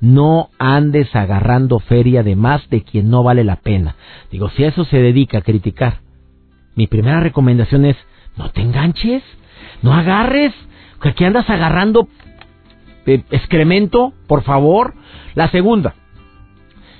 No 0.00 0.50
andes 0.58 1.14
agarrando 1.16 1.80
feria 1.80 2.22
de 2.22 2.36
más 2.36 2.68
de 2.70 2.82
quien 2.82 3.10
no 3.10 3.24
vale 3.24 3.42
la 3.42 3.56
pena. 3.56 3.96
Digo, 4.30 4.48
si 4.50 4.62
a 4.62 4.68
eso 4.68 4.84
se 4.84 4.98
dedica 4.98 5.38
a 5.38 5.42
criticar, 5.42 6.00
mi 6.76 6.86
primera 6.86 7.18
recomendación 7.18 7.84
es, 7.84 7.96
no 8.38 8.50
te 8.50 8.62
enganches, 8.62 9.22
no 9.82 9.92
agarres, 9.92 10.54
que 11.02 11.10
aquí 11.10 11.24
andas 11.24 11.48
agarrando 11.50 12.08
eh, 13.06 13.22
excremento, 13.30 14.12
por 14.26 14.42
favor. 14.42 14.94
La 15.34 15.50
segunda, 15.50 15.94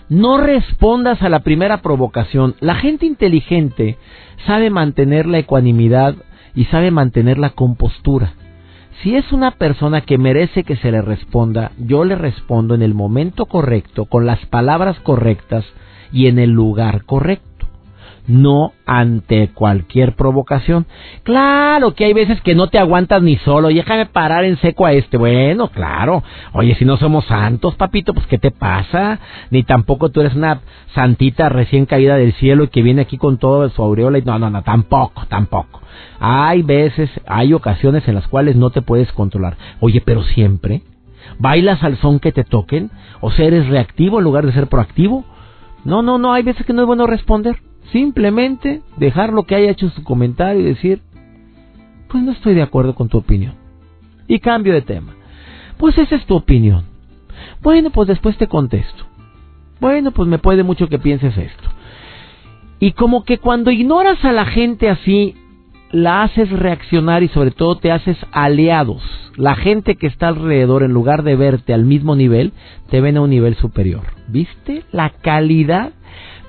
no 0.08 0.38
respondas 0.38 1.22
a 1.22 1.28
la 1.28 1.40
primera 1.40 1.80
provocación. 1.80 2.54
La 2.60 2.74
gente 2.74 3.06
inteligente 3.06 3.96
sabe 4.46 4.70
mantener 4.70 5.26
la 5.26 5.38
ecuanimidad 5.38 6.16
y 6.54 6.64
sabe 6.66 6.90
mantener 6.90 7.38
la 7.38 7.50
compostura. 7.50 8.34
Si 9.02 9.14
es 9.14 9.30
una 9.32 9.52
persona 9.52 10.00
que 10.00 10.18
merece 10.18 10.64
que 10.64 10.76
se 10.76 10.90
le 10.90 11.02
responda, 11.02 11.70
yo 11.78 12.04
le 12.04 12.16
respondo 12.16 12.74
en 12.74 12.82
el 12.82 12.94
momento 12.94 13.46
correcto, 13.46 14.06
con 14.06 14.26
las 14.26 14.44
palabras 14.46 14.98
correctas 15.00 15.64
y 16.10 16.26
en 16.26 16.40
el 16.40 16.50
lugar 16.50 17.04
correcto 17.04 17.47
no 18.28 18.72
ante 18.86 19.48
cualquier 19.48 20.14
provocación. 20.14 20.86
Claro 21.24 21.94
que 21.94 22.04
hay 22.04 22.12
veces 22.12 22.40
que 22.42 22.54
no 22.54 22.68
te 22.68 22.78
aguantas 22.78 23.22
ni 23.22 23.36
solo, 23.38 23.70
y 23.70 23.74
déjame 23.74 24.06
parar 24.06 24.44
en 24.44 24.58
seco 24.58 24.86
a 24.86 24.92
este. 24.92 25.16
Bueno, 25.16 25.68
claro. 25.68 26.22
Oye, 26.52 26.74
si 26.76 26.84
no 26.84 26.96
somos 26.98 27.24
santos, 27.24 27.74
papito, 27.74 28.14
pues 28.14 28.26
¿qué 28.26 28.38
te 28.38 28.50
pasa? 28.50 29.18
Ni 29.50 29.64
tampoco 29.64 30.10
tú 30.10 30.20
eres 30.20 30.34
una 30.34 30.60
santita 30.94 31.48
recién 31.48 31.86
caída 31.86 32.16
del 32.16 32.34
cielo 32.34 32.64
y 32.64 32.68
que 32.68 32.82
viene 32.82 33.02
aquí 33.02 33.18
con 33.18 33.38
todo 33.38 33.68
su 33.70 33.82
aureola 33.82 34.18
y 34.18 34.22
no, 34.22 34.38
no, 34.38 34.50
no, 34.50 34.62
tampoco, 34.62 35.24
tampoco. 35.28 35.80
Hay 36.20 36.62
veces, 36.62 37.10
hay 37.26 37.52
ocasiones 37.54 38.06
en 38.06 38.14
las 38.14 38.28
cuales 38.28 38.56
no 38.56 38.70
te 38.70 38.82
puedes 38.82 39.10
controlar. 39.12 39.56
Oye, 39.80 40.00
pero 40.04 40.22
siempre 40.22 40.82
bailas 41.38 41.82
al 41.82 41.98
son 41.98 42.20
que 42.20 42.32
te 42.32 42.44
toquen, 42.44 42.90
o 43.20 43.30
sea, 43.30 43.46
eres 43.46 43.68
reactivo 43.68 44.18
en 44.18 44.24
lugar 44.24 44.46
de 44.46 44.52
ser 44.52 44.66
proactivo. 44.66 45.24
No, 45.84 46.02
no, 46.02 46.18
no, 46.18 46.32
hay 46.32 46.42
veces 46.42 46.66
que 46.66 46.72
no 46.72 46.82
es 46.82 46.86
bueno 46.86 47.06
responder. 47.06 47.56
Simplemente 47.92 48.82
dejar 48.96 49.32
lo 49.32 49.44
que 49.44 49.54
haya 49.54 49.70
hecho 49.70 49.90
su 49.90 50.04
comentario 50.04 50.60
y 50.60 50.64
decir, 50.64 51.00
pues 52.08 52.22
no 52.22 52.32
estoy 52.32 52.54
de 52.54 52.62
acuerdo 52.62 52.94
con 52.94 53.08
tu 53.08 53.18
opinión. 53.18 53.54
Y 54.26 54.40
cambio 54.40 54.74
de 54.74 54.82
tema. 54.82 55.14
Pues 55.78 55.96
esa 55.98 56.16
es 56.16 56.26
tu 56.26 56.34
opinión. 56.34 56.84
Bueno, 57.62 57.90
pues 57.90 58.08
después 58.08 58.36
te 58.36 58.46
contesto. 58.46 59.04
Bueno, 59.80 60.10
pues 60.10 60.28
me 60.28 60.38
puede 60.38 60.62
mucho 60.62 60.88
que 60.88 60.98
pienses 60.98 61.36
esto. 61.36 61.68
Y 62.80 62.92
como 62.92 63.24
que 63.24 63.38
cuando 63.38 63.70
ignoras 63.70 64.24
a 64.24 64.32
la 64.32 64.44
gente 64.44 64.88
así, 64.88 65.34
la 65.90 66.22
haces 66.22 66.50
reaccionar 66.50 67.22
y 67.22 67.28
sobre 67.28 67.50
todo 67.50 67.76
te 67.76 67.90
haces 67.90 68.16
aliados. 68.32 69.02
La 69.36 69.54
gente 69.54 69.96
que 69.96 70.06
está 70.06 70.28
alrededor, 70.28 70.82
en 70.82 70.92
lugar 70.92 71.22
de 71.22 71.36
verte 71.36 71.72
al 71.72 71.84
mismo 71.84 72.16
nivel, 72.16 72.52
te 72.90 73.00
ven 73.00 73.16
a 73.16 73.20
un 73.20 73.30
nivel 73.30 73.56
superior. 73.56 74.02
¿Viste 74.28 74.82
la 74.92 75.10
calidad 75.10 75.92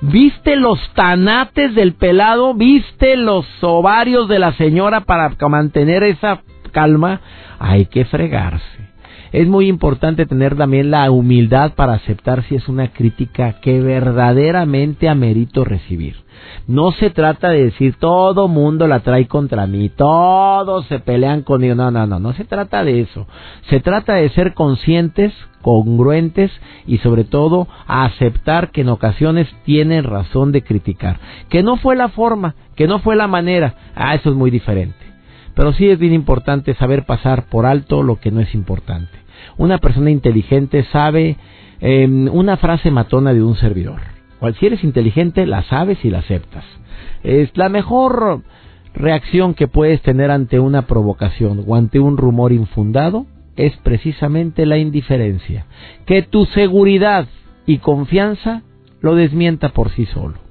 ¿Viste 0.02 0.56
los 0.56 0.78
tanates 0.94 1.74
del 1.74 1.92
pelado? 1.92 2.54
¿Viste 2.54 3.16
los 3.16 3.46
ovarios 3.60 4.28
de 4.28 4.38
la 4.38 4.52
señora 4.54 5.02
para 5.02 5.30
mantener 5.48 6.02
esa 6.04 6.40
calma? 6.72 7.20
Hay 7.58 7.86
que 7.86 8.06
fregarse. 8.06 8.89
Es 9.32 9.46
muy 9.46 9.68
importante 9.68 10.26
tener 10.26 10.56
también 10.56 10.90
la 10.90 11.08
humildad 11.08 11.74
para 11.74 11.94
aceptar 11.94 12.42
si 12.44 12.56
es 12.56 12.68
una 12.68 12.88
crítica 12.88 13.60
que 13.60 13.80
verdaderamente 13.80 15.08
amerito 15.08 15.64
recibir. 15.64 16.16
No 16.66 16.90
se 16.90 17.10
trata 17.10 17.50
de 17.50 17.66
decir 17.66 17.94
todo 17.94 18.48
mundo 18.48 18.88
la 18.88 19.00
trae 19.00 19.28
contra 19.28 19.68
mí, 19.68 19.88
todos 19.88 20.84
se 20.86 20.98
pelean 20.98 21.42
conmigo. 21.42 21.76
No, 21.76 21.92
no, 21.92 22.08
no, 22.08 22.18
no 22.18 22.32
se 22.32 22.44
trata 22.44 22.82
de 22.82 23.02
eso. 23.02 23.28
Se 23.68 23.78
trata 23.78 24.14
de 24.14 24.30
ser 24.30 24.52
conscientes, 24.54 25.32
congruentes 25.62 26.50
y 26.88 26.98
sobre 26.98 27.22
todo 27.22 27.68
aceptar 27.86 28.72
que 28.72 28.80
en 28.80 28.88
ocasiones 28.88 29.48
tienen 29.64 30.02
razón 30.02 30.50
de 30.50 30.62
criticar. 30.62 31.20
Que 31.48 31.62
no 31.62 31.76
fue 31.76 31.94
la 31.94 32.08
forma, 32.08 32.56
que 32.74 32.88
no 32.88 32.98
fue 32.98 33.14
la 33.14 33.28
manera. 33.28 33.74
Ah, 33.94 34.16
eso 34.16 34.30
es 34.30 34.34
muy 34.34 34.50
diferente. 34.50 34.96
Pero 35.54 35.72
sí 35.72 35.88
es 35.88 36.00
bien 36.00 36.14
importante 36.14 36.74
saber 36.74 37.04
pasar 37.04 37.44
por 37.48 37.66
alto 37.66 38.02
lo 38.02 38.18
que 38.18 38.30
no 38.32 38.40
es 38.40 38.54
importante. 38.54 39.19
Una 39.56 39.78
persona 39.78 40.10
inteligente 40.10 40.84
sabe 40.92 41.36
em, 41.80 42.28
una 42.32 42.56
frase 42.56 42.90
matona 42.90 43.32
de 43.32 43.42
un 43.42 43.56
servidor 43.56 44.00
cual 44.40 44.54
si 44.54 44.66
inteligente, 44.66 45.46
la 45.46 45.62
sabes 45.64 46.02
y 46.04 46.10
la 46.10 46.20
aceptas. 46.20 46.64
Es 47.22 47.54
la 47.56 47.68
mejor 47.68 48.42
reacción 48.94 49.54
que 49.54 49.68
puedes 49.68 50.00
tener 50.00 50.30
ante 50.30 50.58
una 50.58 50.86
provocación 50.86 51.62
o 51.66 51.76
ante 51.76 52.00
un 52.00 52.16
rumor 52.16 52.50
infundado 52.52 53.26
es 53.56 53.76
precisamente 53.76 54.64
la 54.64 54.78
indiferencia. 54.78 55.66
Que 56.06 56.22
tu 56.22 56.46
seguridad 56.46 57.28
y 57.66 57.78
confianza 57.78 58.62
lo 59.02 59.14
desmienta 59.14 59.68
por 59.68 59.90
sí 59.90 60.06
solo. 60.06 60.49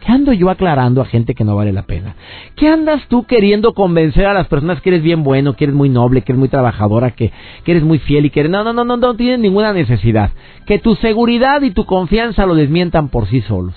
¿Qué 0.00 0.12
ando 0.12 0.32
yo 0.32 0.50
aclarando 0.50 1.00
a 1.00 1.06
gente 1.06 1.34
que 1.34 1.44
no 1.44 1.56
vale 1.56 1.72
la 1.72 1.82
pena? 1.82 2.14
¿Qué 2.54 2.68
andas 2.68 3.02
tú 3.08 3.24
queriendo 3.24 3.74
convencer 3.74 4.26
a 4.26 4.34
las 4.34 4.46
personas 4.46 4.80
que 4.80 4.90
eres 4.90 5.02
bien 5.02 5.22
bueno, 5.22 5.54
que 5.54 5.64
eres 5.64 5.74
muy 5.74 5.88
noble, 5.88 6.22
que 6.22 6.32
eres 6.32 6.38
muy 6.38 6.48
trabajadora, 6.48 7.12
que, 7.12 7.32
eres 7.64 7.82
muy 7.82 7.98
fiel 7.98 8.26
y 8.26 8.30
que 8.30 8.40
eres... 8.40 8.52
No, 8.52 8.62
no, 8.62 8.72
no, 8.72 8.84
no, 8.84 8.96
no 8.96 9.16
tienes 9.16 9.40
ninguna 9.40 9.72
necesidad. 9.72 10.30
Que 10.66 10.78
tu 10.78 10.94
seguridad 10.96 11.62
y 11.62 11.70
tu 11.70 11.86
confianza 11.86 12.46
lo 12.46 12.54
desmientan 12.54 13.08
por 13.08 13.26
sí 13.28 13.40
solos. 13.42 13.74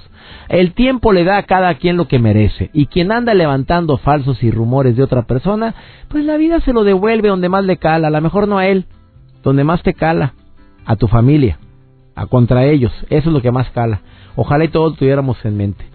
El 0.49 0.73
tiempo 0.73 1.13
le 1.13 1.23
da 1.23 1.37
a 1.37 1.43
cada 1.43 1.73
quien 1.75 1.97
lo 1.97 2.07
que 2.07 2.19
merece. 2.19 2.69
Y 2.73 2.87
quien 2.87 3.11
anda 3.11 3.33
levantando 3.33 3.97
falsos 3.97 4.43
y 4.43 4.51
rumores 4.51 4.95
de 4.95 5.03
otra 5.03 5.23
persona, 5.23 5.73
pues 6.09 6.25
la 6.25 6.37
vida 6.37 6.59
se 6.61 6.73
lo 6.73 6.83
devuelve 6.83 7.29
donde 7.29 7.49
más 7.49 7.63
le 7.63 7.77
cala. 7.77 8.07
A 8.07 8.11
lo 8.11 8.21
mejor 8.21 8.47
no 8.47 8.57
a 8.57 8.67
él, 8.67 8.85
donde 9.43 9.63
más 9.63 9.81
te 9.83 9.93
cala. 9.93 10.33
A 10.85 10.95
tu 10.95 11.07
familia. 11.07 11.59
A 12.15 12.25
contra 12.25 12.65
ellos. 12.65 12.91
Eso 13.09 13.29
es 13.29 13.33
lo 13.33 13.41
que 13.41 13.51
más 13.51 13.69
cala. 13.71 14.01
Ojalá 14.35 14.65
y 14.65 14.69
todos 14.69 14.97
tuviéramos 14.97 15.43
en 15.45 15.57
mente. 15.57 15.88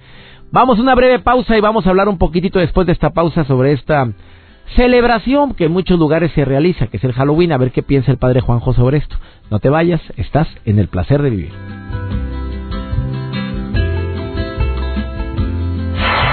Vamos 0.54 0.78
a 0.78 0.82
una 0.82 0.94
breve 0.94 1.18
pausa 1.18 1.58
y 1.58 1.60
vamos 1.60 1.84
a 1.84 1.90
hablar 1.90 2.08
un 2.08 2.16
poquitito 2.16 2.60
después 2.60 2.86
de 2.86 2.92
esta 2.92 3.10
pausa 3.10 3.42
sobre 3.42 3.72
esta 3.72 4.06
celebración 4.76 5.52
que 5.54 5.64
en 5.64 5.72
muchos 5.72 5.98
lugares 5.98 6.30
se 6.30 6.44
realiza, 6.44 6.86
que 6.86 6.98
es 6.98 7.02
el 7.02 7.12
Halloween, 7.12 7.50
a 7.50 7.58
ver 7.58 7.72
qué 7.72 7.82
piensa 7.82 8.12
el 8.12 8.18
padre 8.18 8.40
Juanjo 8.40 8.72
sobre 8.72 8.98
esto. 8.98 9.16
No 9.50 9.58
te 9.58 9.68
vayas, 9.68 10.00
estás 10.16 10.46
en 10.64 10.78
el 10.78 10.86
placer 10.86 11.22
de 11.22 11.30
vivir. 11.30 11.50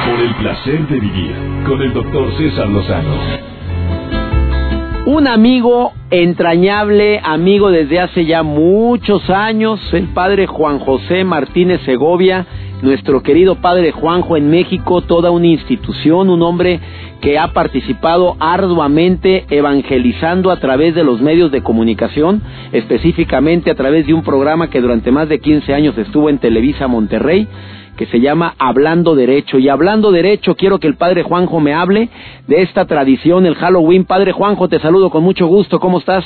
Por 0.05 0.19
el 0.19 0.35
placer 0.35 0.87
de 0.87 0.99
vivir 0.99 1.35
con 1.65 1.81
el 1.81 1.91
doctor 1.91 2.31
César 2.37 2.69
Lozano. 2.69 3.15
Un 5.07 5.27
amigo 5.27 5.93
entrañable, 6.11 7.19
amigo 7.23 7.71
desde 7.71 7.99
hace 7.99 8.25
ya 8.27 8.43
muchos 8.43 9.31
años, 9.31 9.79
el 9.93 10.09
padre 10.09 10.45
Juan 10.45 10.77
José 10.77 11.23
Martínez 11.23 11.81
Segovia, 11.85 12.45
nuestro 12.81 13.21
querido 13.21 13.55
padre 13.55 13.91
Juanjo 13.91 14.37
en 14.37 14.49
México, 14.49 15.01
toda 15.01 15.31
una 15.31 15.47
institución, 15.47 16.29
un 16.29 16.41
hombre 16.41 16.79
que 17.21 17.37
ha 17.37 17.53
participado 17.53 18.35
arduamente 18.39 19.45
evangelizando 19.49 20.51
a 20.51 20.59
través 20.59 20.95
de 20.95 21.03
los 21.03 21.21
medios 21.21 21.51
de 21.51 21.61
comunicación, 21.61 22.41
específicamente 22.71 23.71
a 23.71 23.75
través 23.75 24.07
de 24.07 24.13
un 24.13 24.23
programa 24.23 24.69
que 24.69 24.81
durante 24.81 25.11
más 25.11 25.29
de 25.29 25.39
15 25.39 25.73
años 25.73 25.97
estuvo 25.97 26.29
en 26.29 26.39
Televisa 26.39 26.87
Monterrey, 26.87 27.47
que 27.95 28.07
se 28.07 28.19
llama 28.19 28.55
Hablando 28.57 29.15
Derecho. 29.15 29.59
Y 29.59 29.69
hablando 29.69 30.11
derecho, 30.11 30.55
quiero 30.55 30.79
que 30.79 30.87
el 30.87 30.95
padre 30.95 31.23
Juanjo 31.23 31.59
me 31.59 31.73
hable 31.73 32.09
de 32.47 32.63
esta 32.63 32.85
tradición, 32.85 33.45
el 33.45 33.55
Halloween. 33.55 34.05
Padre 34.05 34.31
Juanjo, 34.31 34.67
te 34.67 34.79
saludo 34.79 35.11
con 35.11 35.23
mucho 35.23 35.45
gusto. 35.45 35.79
¿Cómo 35.79 35.99
estás? 35.99 36.25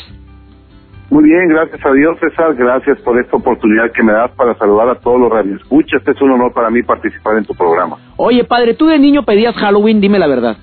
Muy 1.10 1.24
bien, 1.24 1.48
gracias 1.50 1.86
a 1.86 1.92
Dios, 1.92 2.18
César. 2.20 2.56
Gracias 2.56 3.00
por 3.02 3.20
esta 3.20 3.38
oportunidad 3.38 3.92
que 3.92 4.04
me 4.04 4.12
das 4.12 4.32
para 4.32 4.56
saludar 4.56 4.90
a 4.90 4.96
todos 4.96 5.20
los 5.20 5.32
radioescuchas. 5.32 6.00
Este 6.00 6.12
es 6.12 6.22
un 6.22 6.32
honor 6.32 6.52
para 6.54 6.70
mí 6.70 6.82
participar 6.82 7.38
en 7.38 7.46
tu 7.46 7.54
programa. 7.54 7.98
Oye, 8.18 8.44
padre, 8.44 8.74
tú 8.74 8.88
de 8.88 8.98
niño 8.98 9.24
pedías 9.24 9.56
Halloween, 9.56 10.02
dime 10.02 10.18
la 10.18 10.28
verdad. 10.28 10.58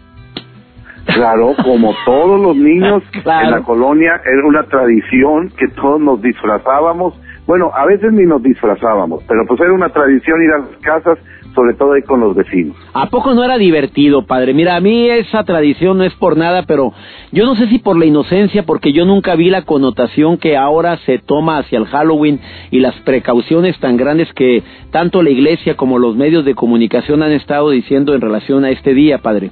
Claro, 1.07 1.55
como 1.65 1.95
todos 2.05 2.41
los 2.41 2.57
niños 2.57 3.03
en 3.15 3.51
la 3.51 3.63
colonia, 3.63 4.21
era 4.25 4.47
una 4.47 4.65
tradición 4.65 5.51
que 5.51 5.69
todos 5.69 6.01
nos 6.01 6.21
disfrazábamos. 6.23 7.15
Bueno, 7.47 7.71
a 7.75 7.87
veces 7.87 8.13
ni 8.13 8.25
nos 8.25 8.43
disfrazábamos, 8.43 9.25
pero 9.29 9.45
pues 9.47 9.61
era 9.61 9.73
una 9.73 9.89
tradición 9.89 10.43
ir 10.43 10.53
a 10.53 10.59
las 10.59 10.77
casas 10.81 11.19
sobre 11.55 11.75
todo 11.75 11.93
ahí 11.93 12.03
con 12.03 12.21
los 12.21 12.35
vecinos. 12.35 12.77
¿A 12.95 13.07
poco 13.07 13.35
no 13.35 13.45
era 13.45 13.59
divertido, 13.59 14.27
padre? 14.27 14.55
Mira, 14.55 14.77
a 14.77 14.81
mí 14.81 15.09
esa 15.11 15.45
tradición 15.45 15.99
no 15.99 16.05
es 16.05 16.15
por 16.15 16.37
nada, 16.37 16.65
pero 16.67 16.93
yo 17.31 17.45
no 17.45 17.55
sé 17.57 17.69
si 17.69 17.79
por 17.79 17.97
la 17.97 18.07
inocencia, 18.07 18.65
porque 18.65 18.93
yo 18.93 19.05
nunca 19.05 19.35
vi 19.35 19.51
la 19.51 19.63
connotación 19.63 20.39
que 20.39 20.57
ahora 20.57 20.97
se 20.99 21.19
toma 21.19 21.59
hacia 21.59 21.79
el 21.79 21.87
Halloween 21.87 22.41
y 22.71 22.81
las 22.81 22.95
precauciones 23.01 23.79
tan 23.81 23.97
grandes 23.97 24.33
que 24.33 24.63
tanto 24.91 25.23
la 25.23 25.31
iglesia 25.31 25.77
como 25.77 25.99
los 25.99 26.17
medios 26.17 26.45
de 26.45 26.55
comunicación 26.55 27.23
han 27.23 27.33
estado 27.33 27.71
diciendo 27.71 28.15
en 28.15 28.21
relación 28.21 28.65
a 28.65 28.71
este 28.71 28.95
día, 28.95 29.19
padre. 29.19 29.51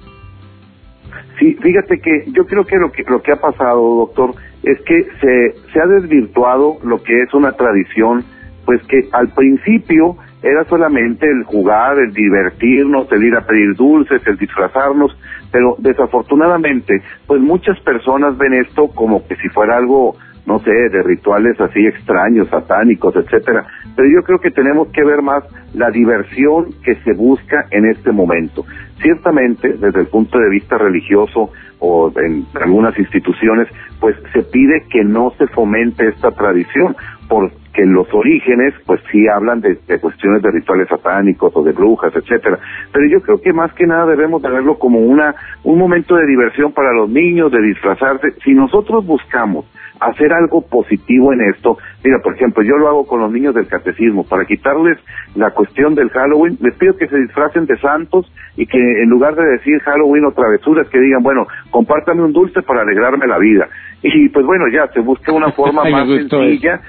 Sí, 1.39 1.55
fíjate 1.55 2.01
que 2.01 2.25
yo 2.33 2.45
creo 2.47 2.65
que 2.65 2.77
lo 2.77 2.93
que, 2.93 3.03
lo 3.09 3.23
que 3.23 3.33
ha 3.33 3.37
pasado, 3.37 3.81
doctor, 3.97 4.35
es 4.63 4.81
que 4.83 5.05
se, 5.21 5.73
se 5.73 5.81
ha 5.81 5.87
desvirtuado 5.87 6.79
lo 6.85 7.03
que 7.03 7.23
es 7.23 7.33
una 7.35 7.53
tradición, 7.53 8.25
pues 8.65 8.83
que 8.87 9.09
al 9.13 9.29
principio 9.29 10.17
era 10.43 10.65
solamente 10.65 11.27
el 11.31 11.45
jugar, 11.45 11.99
el 11.99 12.13
divertirnos, 12.13 13.11
el 13.13 13.25
ir 13.25 13.37
a 13.37 13.47
pedir 13.47 13.75
dulces, 13.75 14.23
el 14.27 14.37
disfrazarnos, 14.37 15.17
pero 15.53 15.77
desafortunadamente, 15.79 17.03
pues 17.27 17.41
muchas 17.41 17.79
personas 17.81 18.37
ven 18.39 18.55
esto 18.55 18.89
como 18.89 19.27
que 19.27 19.37
si 19.37 19.49
fuera 19.49 19.77
algo, 19.77 20.17
no 20.47 20.59
sé, 20.61 20.71
de 20.71 21.03
rituales 21.03 21.61
así 21.61 21.87
extraños, 21.87 22.49
satánicos, 22.49 23.15
etcétera. 23.17 23.67
Pero 23.97 24.09
yo 24.09 24.23
creo 24.25 24.41
que 24.41 24.51
tenemos 24.51 24.89
que 24.89 25.05
ver 25.05 25.23
más 25.23 25.45
la 25.75 25.91
diversión 25.91 26.67
que 26.85 26.97
se 26.97 27.13
busca 27.13 27.67
en 27.71 27.87
este 27.87 28.13
momento. 28.13 28.65
Ciertamente, 29.01 29.69
desde 29.75 30.01
el 30.01 30.07
punto 30.07 30.39
de 30.39 30.51
vista 30.51 30.77
religioso 30.79 31.51
o 31.79 32.13
en 32.17 32.45
algunas 32.61 32.99
instituciones, 32.99 33.69
pues 34.01 34.17
se 34.33 34.43
pide 34.43 34.85
que 34.91 35.05
no 35.05 35.33
se 35.39 35.47
fomente 35.49 36.09
esta 36.09 36.31
tradición, 36.31 36.97
por 37.29 37.51
que 37.73 37.85
los 37.87 38.13
orígenes 38.13 38.75
pues 38.85 39.01
sí 39.11 39.29
hablan 39.29 39.61
de, 39.61 39.77
cuestiones 40.01 40.43
de 40.43 40.51
rituales 40.51 40.89
satánicos 40.89 41.53
o 41.55 41.63
de 41.63 41.73
brujas, 41.73 42.15
etcétera. 42.15 42.59
Pero 42.93 43.07
yo 43.07 43.21
creo 43.23 43.41
que 43.41 43.53
más 43.53 43.73
que 43.75 43.87
nada 43.87 44.07
debemos 44.07 44.43
de 44.43 44.51
verlo 44.51 44.79
como 44.79 44.99
una 44.99 45.35
un 45.63 45.79
momento 45.79 46.17
de 46.17 46.27
diversión 46.27 46.73
para 46.73 46.93
los 46.93 47.09
niños, 47.09 47.53
de 47.53 47.63
disfrazarse. 47.63 48.33
Si 48.45 48.55
nosotros 48.55 49.07
buscamos 49.07 49.67
hacer 50.01 50.33
algo 50.33 50.63
positivo 50.63 51.33
en 51.33 51.41
esto, 51.55 51.77
mira, 52.03 52.19
por 52.23 52.35
ejemplo, 52.35 52.63
yo 52.63 52.77
lo 52.77 52.89
hago 52.89 53.07
con 53.07 53.21
los 53.21 53.31
niños 53.31 53.55
del 53.55 53.67
catecismo, 53.67 54.25
para 54.25 54.45
quitarles 54.45 54.99
la 55.35 55.51
cuestión 55.51 55.95
del 55.95 56.11
Halloween, 56.11 56.57
les 56.61 56.75
pido 56.77 56.97
que 56.97 57.07
se 57.07 57.19
disfracen 57.19 57.67
de 57.67 57.77
santos 57.79 58.31
y 58.57 58.67
que 58.67 58.79
en 58.79 59.09
lugar 59.11 59.35
de 59.35 59.45
decir 59.45 59.79
Halloween 59.81 60.25
o 60.25 60.33
travesuras, 60.33 60.89
que 60.89 60.99
digan, 60.99 61.23
bueno, 61.23 61.47
compártame 61.71 62.23
un 62.23 62.33
dulce 62.33 62.63
para 62.63 62.83
alegrarme 62.83 63.27
la 63.27 63.39
vida. 63.39 63.69
Y 64.03 64.29
pues 64.31 64.47
bueno, 64.47 64.65
ya, 64.73 64.89
se 64.89 65.01
busca 65.01 65.33
una 65.33 65.53
forma 65.53 65.85
más 65.91 66.07
sencilla 66.07 66.81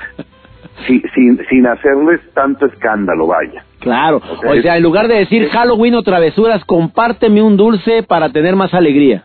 sin, 0.87 1.39
sin 1.49 1.67
hacerles 1.67 2.21
tanto 2.33 2.65
escándalo, 2.65 3.27
vaya. 3.27 3.63
Claro, 3.79 4.17
o 4.17 4.61
sea, 4.61 4.77
en 4.77 4.83
lugar 4.83 5.07
de 5.07 5.15
decir 5.15 5.49
Halloween 5.49 5.95
o 5.95 6.03
travesuras, 6.03 6.63
compárteme 6.65 7.41
un 7.41 7.57
dulce 7.57 8.03
para 8.03 8.31
tener 8.31 8.55
más 8.55 8.73
alegría. 8.73 9.23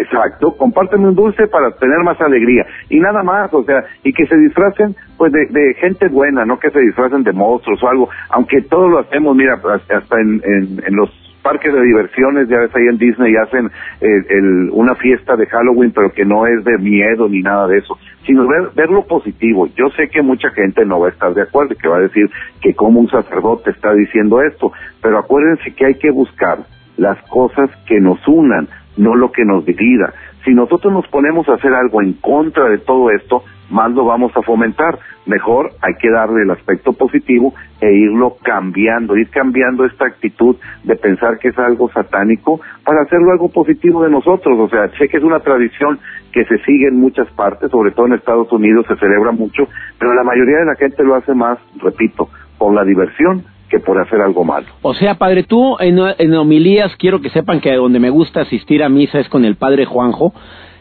Exacto, 0.00 0.56
compárteme 0.56 1.08
un 1.08 1.14
dulce 1.14 1.46
para 1.48 1.70
tener 1.72 1.98
más 2.04 2.20
alegría. 2.20 2.64
Y 2.88 3.00
nada 3.00 3.22
más, 3.22 3.52
o 3.52 3.64
sea, 3.64 3.84
y 4.04 4.12
que 4.12 4.26
se 4.26 4.36
disfracen 4.36 4.94
pues 5.16 5.32
de, 5.32 5.46
de 5.46 5.74
gente 5.74 6.08
buena, 6.08 6.44
no 6.44 6.58
que 6.58 6.70
se 6.70 6.80
disfracen 6.80 7.24
de 7.24 7.32
monstruos 7.32 7.82
o 7.82 7.88
algo, 7.88 8.08
aunque 8.30 8.62
todo 8.62 8.88
lo 8.88 9.00
hacemos, 9.00 9.34
mira, 9.34 9.54
hasta 9.54 10.20
en, 10.20 10.40
en, 10.44 10.96
los 10.96 11.10
parques 11.42 11.72
de 11.72 11.82
diversiones, 11.82 12.48
ya 12.48 12.58
ves 12.58 12.74
ahí 12.76 12.86
en 12.88 12.98
Disney 12.98 13.34
hacen 13.36 13.70
el, 14.00 14.70
una 14.72 14.94
fiesta 14.94 15.34
de 15.36 15.46
Halloween, 15.46 15.92
pero 15.92 16.12
que 16.12 16.24
no 16.24 16.46
es 16.46 16.62
de 16.64 16.78
miedo 16.78 17.28
ni 17.28 17.40
nada 17.40 17.66
de 17.66 17.78
eso, 17.78 17.98
sino 18.26 18.46
ver, 18.46 18.70
ver 18.76 18.90
lo 18.90 19.04
positivo. 19.06 19.66
Yo 19.74 19.88
sé 19.96 20.08
que 20.08 20.22
mucha 20.22 20.50
gente 20.50 20.84
no 20.84 21.00
va 21.00 21.08
a 21.08 21.10
estar 21.10 21.32
de 21.34 21.42
acuerdo, 21.42 21.74
que 21.74 21.88
va 21.88 21.96
a 21.96 22.02
decir 22.02 22.30
que 22.60 22.74
como 22.74 23.00
un 23.00 23.08
sacerdote 23.08 23.70
está 23.70 23.92
diciendo 23.94 24.42
esto, 24.42 24.72
pero 25.02 25.18
acuérdense 25.18 25.72
que 25.74 25.86
hay 25.86 25.94
que 25.94 26.10
buscar 26.10 26.58
las 26.98 27.16
cosas 27.28 27.70
que 27.86 28.00
nos 28.00 28.18
unan, 28.28 28.68
no 28.98 29.14
lo 29.14 29.32
que 29.32 29.44
nos 29.44 29.64
divida. 29.64 30.12
Si 30.44 30.52
nosotros 30.54 30.92
nos 30.92 31.06
ponemos 31.08 31.48
a 31.48 31.54
hacer 31.54 31.72
algo 31.72 32.02
en 32.02 32.14
contra 32.14 32.68
de 32.68 32.78
todo 32.78 33.10
esto, 33.10 33.42
más 33.70 33.90
lo 33.92 34.04
vamos 34.04 34.32
a 34.36 34.42
fomentar. 34.42 34.98
Mejor 35.26 35.72
hay 35.82 35.94
que 36.00 36.10
darle 36.10 36.42
el 36.42 36.50
aspecto 36.50 36.92
positivo 36.92 37.54
e 37.80 37.92
irlo 37.92 38.36
cambiando, 38.42 39.16
ir 39.16 39.28
cambiando 39.30 39.84
esta 39.84 40.06
actitud 40.06 40.56
de 40.84 40.96
pensar 40.96 41.38
que 41.38 41.48
es 41.48 41.58
algo 41.58 41.90
satánico 41.90 42.60
para 42.84 43.02
hacerlo 43.02 43.32
algo 43.32 43.50
positivo 43.50 44.02
de 44.02 44.10
nosotros. 44.10 44.58
O 44.58 44.68
sea, 44.68 44.88
sé 44.98 45.08
que 45.08 45.18
es 45.18 45.24
una 45.24 45.40
tradición 45.40 45.98
que 46.32 46.44
se 46.44 46.58
sigue 46.64 46.88
en 46.88 46.98
muchas 46.98 47.28
partes, 47.32 47.70
sobre 47.70 47.90
todo 47.90 48.06
en 48.06 48.14
Estados 48.14 48.50
Unidos 48.52 48.86
se 48.88 48.96
celebra 48.96 49.32
mucho, 49.32 49.68
pero 49.98 50.14
la 50.14 50.24
mayoría 50.24 50.58
de 50.58 50.66
la 50.66 50.76
gente 50.76 51.02
lo 51.02 51.14
hace 51.14 51.34
más, 51.34 51.58
repito, 51.82 52.28
por 52.58 52.74
la 52.74 52.84
diversión 52.84 53.44
que 53.68 53.80
por 53.80 54.00
hacer 54.00 54.20
algo 54.20 54.44
malo. 54.44 54.66
O 54.82 54.94
sea, 54.94 55.14
padre, 55.14 55.42
tú 55.42 55.76
en, 55.78 55.98
en 56.18 56.34
homilías 56.34 56.94
quiero 56.96 57.20
que 57.20 57.30
sepan 57.30 57.60
que 57.60 57.74
donde 57.74 58.00
me 58.00 58.10
gusta 58.10 58.40
asistir 58.40 58.82
a 58.82 58.88
misa 58.88 59.18
es 59.20 59.28
con 59.28 59.44
el 59.44 59.56
padre 59.56 59.84
Juanjo 59.84 60.32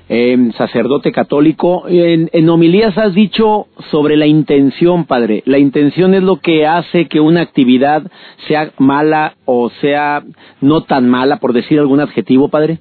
eh, 0.09 0.51
sacerdote 0.57 1.11
católico. 1.11 1.85
En, 1.87 2.29
en, 2.31 2.49
homilías 2.49 2.97
has 2.97 3.13
dicho 3.13 3.67
sobre 3.91 4.15
la 4.15 4.25
intención, 4.25 5.05
padre. 5.05 5.43
La 5.45 5.57
intención 5.57 6.13
es 6.13 6.23
lo 6.23 6.37
que 6.37 6.65
hace 6.65 7.07
que 7.07 7.19
una 7.19 7.41
actividad 7.41 8.03
sea 8.47 8.71
mala 8.77 9.33
o 9.45 9.69
sea 9.81 10.23
no 10.61 10.83
tan 10.83 11.09
mala, 11.09 11.37
por 11.37 11.53
decir 11.53 11.79
algún 11.79 11.99
adjetivo, 11.99 12.49
padre. 12.49 12.79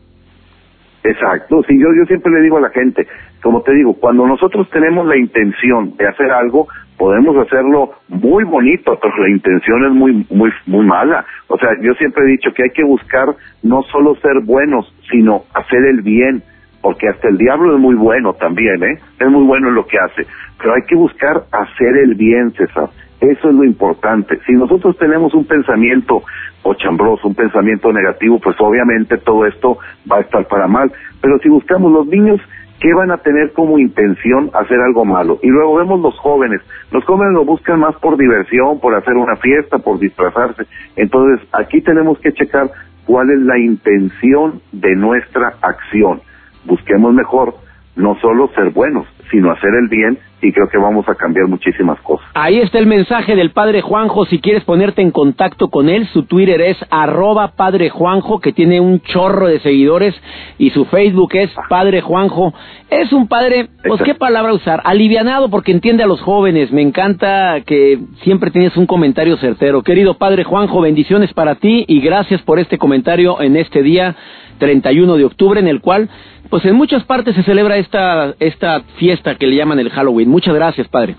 Exacto, 1.03 1.62
sí, 1.69 1.75
yo, 1.79 1.87
yo 1.97 2.05
siempre 2.09 2.33
le 2.33 2.42
digo 2.42 2.57
a 2.57 2.62
la 2.62 2.71
gente, 2.71 3.07
como 3.40 3.62
te 3.62 3.73
digo, 3.75 3.95
cuando 3.95 4.27
nosotros 4.27 4.69
tenemos 4.71 5.07
la 5.07 5.16
intención 5.16 5.97
de 5.97 6.09
hacer 6.09 6.33
algo, 6.33 6.66
podemos 6.97 7.37
hacerlo 7.37 7.93
muy 8.09 8.45
bonito, 8.45 8.99
pero 9.01 9.17
la 9.19 9.31
intención 9.31 9.85
es 9.87 9.93
muy, 9.93 10.27
muy, 10.31 10.51
muy 10.67 10.87
mala. 10.87 11.25
O 11.49 11.59
sea, 11.59 11.71
yo 11.81 11.95
siempre 11.95 12.25
he 12.25 12.33
dicho 12.33 12.53
que 12.55 12.65
hay 12.65 12.71
que 12.71 12.85
buscar 12.85 13.35
no 13.63 13.83
solo 13.85 14.15
ser 14.17 14.41
buenos, 14.45 14.93
sino 15.11 15.45
hacer 15.55 15.85
el 15.85 16.03
bien 16.03 16.43
porque 16.87 17.09
hasta 17.09 17.29
el 17.29 17.37
diablo 17.37 17.75
es 17.75 17.81
muy 17.81 17.97
bueno 17.97 18.35
también, 18.35 18.81
¿eh? 18.85 19.01
Es 19.19 19.29
muy 19.29 19.45
bueno 19.45 19.71
en 19.71 19.75
lo 19.75 19.87
que 19.87 19.99
hace, 19.99 20.25
pero 20.57 20.73
hay 20.73 20.83
que 20.83 20.95
buscar 20.95 21.43
hacer 21.51 21.97
el 21.97 22.15
bien, 22.15 22.53
César. 22.53 22.91
Eso 23.21 23.49
es 23.49 23.55
lo 23.57 23.65
importante. 23.65 24.39
Si 24.47 24.53
nosotros 24.53 24.97
tenemos 24.97 25.35
un 25.35 25.47
pensamiento 25.47 26.23
ochambroso, 26.63 27.27
un 27.27 27.35
pensamiento 27.35 27.93
negativo, 27.93 28.39
pues 28.39 28.55
obviamente 28.61 29.17
todo 29.19 29.47
esto 29.47 29.79
va 30.11 30.19
a 30.19 30.21
estar 30.21 30.47
para 30.47 30.69
mal. 30.69 30.93
Pero 31.21 31.39
si 31.39 31.49
buscamos 31.49 31.91
los 31.91 32.07
niños, 32.07 32.41
¿qué 32.81 32.93
van 32.95 33.11
a 33.11 33.19
tener 33.19 33.53
como 33.53 33.79
intención 33.79 34.51
hacer 34.55 34.81
algo 34.81 35.05
malo? 35.05 35.39
Y 35.43 35.49
luego 35.49 35.77
vemos 35.77 36.01
los 36.01 36.19
jóvenes. 36.19 36.61
Los 36.91 37.05
jóvenes 37.05 37.35
lo 37.35 37.45
buscan 37.45 37.81
más 37.81 37.95
por 37.97 38.17
diversión, 38.17 38.81
por 38.81 38.95
hacer 38.95 39.15
una 39.15 39.37
fiesta, 39.37 39.79
por 39.79 39.99
disfrazarse. 39.99 40.65
Entonces, 40.97 41.47
aquí 41.53 41.81
tenemos 41.81 42.19
que 42.21 42.33
checar 42.33 42.71
cuál 43.07 43.31
es 43.31 43.41
la 43.41 43.59
intención 43.59 44.61
de 44.73 44.95
nuestra 44.97 45.55
acción 45.62 46.21
busquemos 46.67 47.15
mejor 47.15 47.55
no 47.97 48.17
solo 48.21 48.51
ser 48.55 48.71
buenos, 48.71 49.07
sino 49.31 49.51
hacer 49.51 49.71
el 49.83 49.89
bien 49.89 50.19
y 50.43 50.53
creo 50.53 50.69
que 50.69 50.79
vamos 50.79 51.09
a 51.09 51.15
cambiar 51.15 51.49
muchísimas 51.49 51.99
cosas. 52.03 52.27
Ahí 52.35 52.61
está 52.61 52.79
el 52.79 52.87
mensaje 52.87 53.35
del 53.35 53.51
Padre 53.51 53.81
Juanjo. 53.81 54.27
Si 54.27 54.39
quieres 54.39 54.65
ponerte 54.65 55.01
en 55.01 55.11
contacto 55.11 55.69
con 55.69 55.89
él, 55.89 56.07
su 56.13 56.25
Twitter 56.25 56.61
es 56.61 56.77
arroba 56.91 57.53
Padre 57.57 57.89
Juanjo, 57.89 58.41
que 58.41 58.53
tiene 58.53 58.79
un 58.79 59.01
chorro 59.01 59.49
de 59.49 59.61
seguidores, 59.61 60.15
y 60.59 60.71
su 60.71 60.85
Facebook 60.85 61.31
es 61.35 61.51
Padre 61.69 62.03
Juanjo. 62.03 62.53
Es 62.91 63.13
un 63.13 63.27
padre, 63.27 63.69
pues 63.89 64.01
qué 64.03 64.15
palabra 64.15 64.53
usar, 64.53 64.81
alivianado 64.85 65.49
porque 65.49 65.73
entiende 65.73 66.05
a 66.05 66.07
los 66.07 66.21
jóvenes. 66.21 66.71
Me 66.71 66.83
encanta 66.83 67.63
que 67.67 67.99
siempre 68.23 68.51
tienes 68.51 68.77
un 68.77 68.87
comentario 68.87 69.37
certero. 69.39 69.83
Querido 69.83 70.15
Padre 70.15 70.45
Juanjo, 70.45 70.83
bendiciones 70.83 71.33
para 71.33 71.57
ti 71.57 71.85
y 71.89 72.01
gracias 72.01 72.43
por 72.43 72.61
este 72.61 72.79
comentario 72.79 73.41
en 73.41 73.57
este 73.57 73.83
día 73.83 74.15
31 74.59 75.16
de 75.16 75.25
octubre, 75.25 75.61
en 75.61 75.69
el 75.69 75.81
cual 75.81 76.09
pues 76.51 76.64
en 76.64 76.77
muchas 76.77 77.05
partes 77.05 77.35
se 77.35 77.42
celebra 77.42 77.77
esta, 77.77 78.35
esta 78.38 78.83
fiesta 78.99 79.35
que 79.35 79.47
le 79.47 79.57
llaman 79.57 79.79
el 79.79 79.90
Halloween. 79.90 80.29
Muchas 80.29 80.55
gracias, 80.55 80.88
padre. 80.88 81.16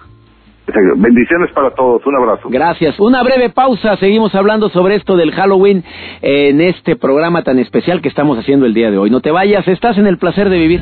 Bendiciones 0.97 1.51
para 1.53 1.71
todos, 1.71 2.05
un 2.05 2.15
abrazo. 2.17 2.49
Gracias. 2.49 2.99
Una 2.99 3.23
breve 3.23 3.49
pausa, 3.49 3.95
seguimos 3.97 4.35
hablando 4.35 4.69
sobre 4.69 4.95
esto 4.95 5.15
del 5.15 5.31
Halloween 5.31 5.83
en 6.21 6.59
este 6.59 6.97
programa 6.97 7.43
tan 7.43 7.57
especial 7.59 8.01
que 8.01 8.09
estamos 8.09 8.37
haciendo 8.37 8.65
el 8.65 8.73
día 8.73 8.91
de 8.91 8.97
hoy. 8.97 9.09
No 9.09 9.21
te 9.21 9.31
vayas, 9.31 9.65
estás 9.67 9.97
en 9.97 10.07
el 10.07 10.17
placer 10.17 10.49
de 10.49 10.59
vivir. 10.59 10.81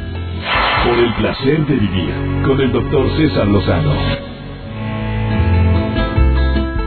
Por 0.87 0.97
el 0.97 1.13
placer 1.13 1.65
de 1.67 1.75
vivir 1.75 2.13
con 2.45 2.59
el 2.59 2.71
doctor 2.71 3.09
César 3.17 3.47
Lozano. 3.47 4.34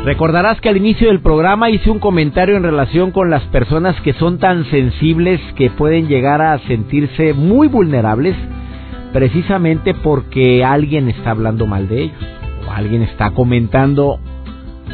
Recordarás 0.09 0.59
que 0.63 0.71
al 0.71 0.79
inicio 0.79 1.09
del 1.09 1.21
programa 1.21 1.69
hice 1.69 1.91
un 1.91 1.99
comentario 1.99 2.57
en 2.57 2.63
relación 2.63 3.11
con 3.11 3.29
las 3.29 3.43
personas 3.49 3.95
que 4.01 4.15
son 4.15 4.39
tan 4.39 4.65
sensibles 4.71 5.39
que 5.55 5.69
pueden 5.69 6.09
llegar 6.09 6.41
a 6.41 6.59
sentirse 6.61 7.35
muy 7.35 7.69
vulnerables 7.69 8.35
precisamente 9.13 9.93
porque 9.93 10.65
alguien 10.65 11.11
está 11.11 11.33
hablando 11.33 11.67
mal 11.67 11.89
de 11.89 12.05
ellos 12.05 12.27
o 12.67 12.73
alguien 12.73 13.03
está 13.03 13.33
comentando 13.33 14.19